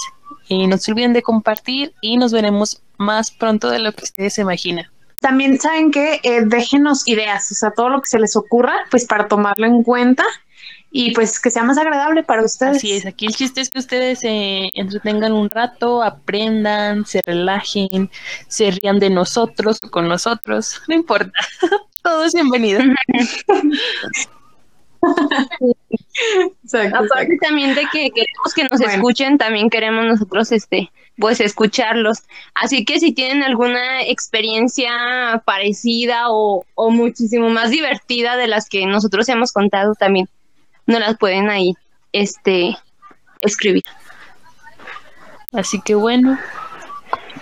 y 0.49 0.67
no 0.67 0.79
se 0.79 0.93
olviden 0.93 1.13
de 1.13 1.23
compartir 1.23 1.95
y 2.01 2.17
nos 2.17 2.33
veremos 2.33 2.83
más 2.99 3.31
pronto 3.31 3.71
de 3.71 3.79
lo 3.79 3.93
que 3.93 4.05
ustedes 4.05 4.35
se 4.35 4.43
imaginan. 4.43 4.87
También 5.21 5.59
saben 5.59 5.91
que 5.91 6.21
eh, 6.23 6.43
déjenos 6.45 7.09
ideas, 7.09 7.51
o 7.51 7.55
sea, 7.55 7.71
todo 7.71 7.89
lo 7.89 8.01
que 8.01 8.09
se 8.09 8.19
les 8.19 8.37
ocurra, 8.37 8.75
pues 8.91 9.07
para 9.07 9.27
tomarlo 9.27 9.67
en 9.67 9.83
cuenta 9.83 10.25
y 10.97 11.13
pues 11.13 11.41
que 11.41 11.51
sea 11.51 11.65
más 11.65 11.77
agradable 11.77 12.23
para 12.23 12.45
ustedes. 12.45 12.77
Así 12.77 12.93
es, 12.93 13.05
aquí 13.05 13.27
el 13.27 13.35
chiste 13.35 13.61
es 13.61 13.69
que 13.69 13.81
ustedes 13.81 14.21
se 14.21 14.71
entretengan 14.75 15.33
un 15.33 15.51
rato, 15.51 16.03
aprendan, 16.03 17.05
se 17.05 17.21
relajen, 17.27 18.11
se 18.49 18.71
rían 18.71 19.01
de 19.01 19.11
nosotros 19.11 19.81
o 19.83 19.91
con 19.91 20.09
nosotros, 20.09 20.81
no 20.89 20.95
importa. 20.95 21.33
Todos 22.05 22.35
bienvenidos. 22.35 22.85
Aparte 26.93 27.39
también 27.41 27.75
de 27.75 27.81
que 27.91 28.11
queremos 28.11 28.55
que 28.55 28.65
nos 28.65 28.79
escuchen, 28.79 29.39
también 29.39 29.71
queremos 29.71 30.05
nosotros 30.05 30.53
este 30.53 30.93
pues 31.17 31.41
escucharlos. 31.41 32.25
Así 32.55 32.85
que 32.85 33.01
si 33.01 33.13
tienen 33.13 33.43
alguna 33.43 34.03
experiencia 34.03 35.43
parecida 35.47 36.25
o, 36.29 36.67
o 36.75 36.91
muchísimo 36.91 37.49
más 37.49 37.71
divertida 37.71 38.37
de 38.37 38.49
las 38.49 38.69
que 38.69 38.85
nosotros 38.85 39.27
hemos 39.31 39.53
contado 39.53 39.95
también, 39.95 40.29
nos 40.87 41.01
las 41.01 41.17
pueden 41.17 41.49
ahí 41.49 41.75
este 42.13 42.77
escribir. 43.41 43.85
Así 45.53 45.81
que 45.81 45.95
bueno, 45.95 46.39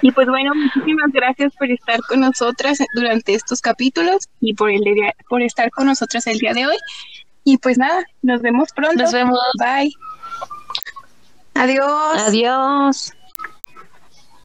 y 0.02 0.10
pues 0.10 0.26
bueno, 0.26 0.52
muchísimas 0.54 1.12
gracias 1.12 1.54
por 1.56 1.70
estar 1.70 2.00
con 2.08 2.20
nosotras 2.20 2.78
durante 2.94 3.34
estos 3.34 3.60
capítulos 3.60 4.28
y 4.40 4.52
por, 4.54 4.70
el 4.70 4.82
por 5.28 5.42
estar 5.42 5.70
con 5.70 5.86
nosotras 5.86 6.26
el 6.26 6.38
día 6.38 6.52
de 6.52 6.66
hoy. 6.66 6.76
Y 7.44 7.58
pues 7.58 7.78
nada, 7.78 8.04
nos 8.20 8.42
vemos 8.42 8.70
pronto. 8.74 9.00
Nos 9.02 9.12
vemos. 9.12 9.38
Bye. 9.58 9.92
Adiós. 11.54 12.18
Adiós. 12.18 13.12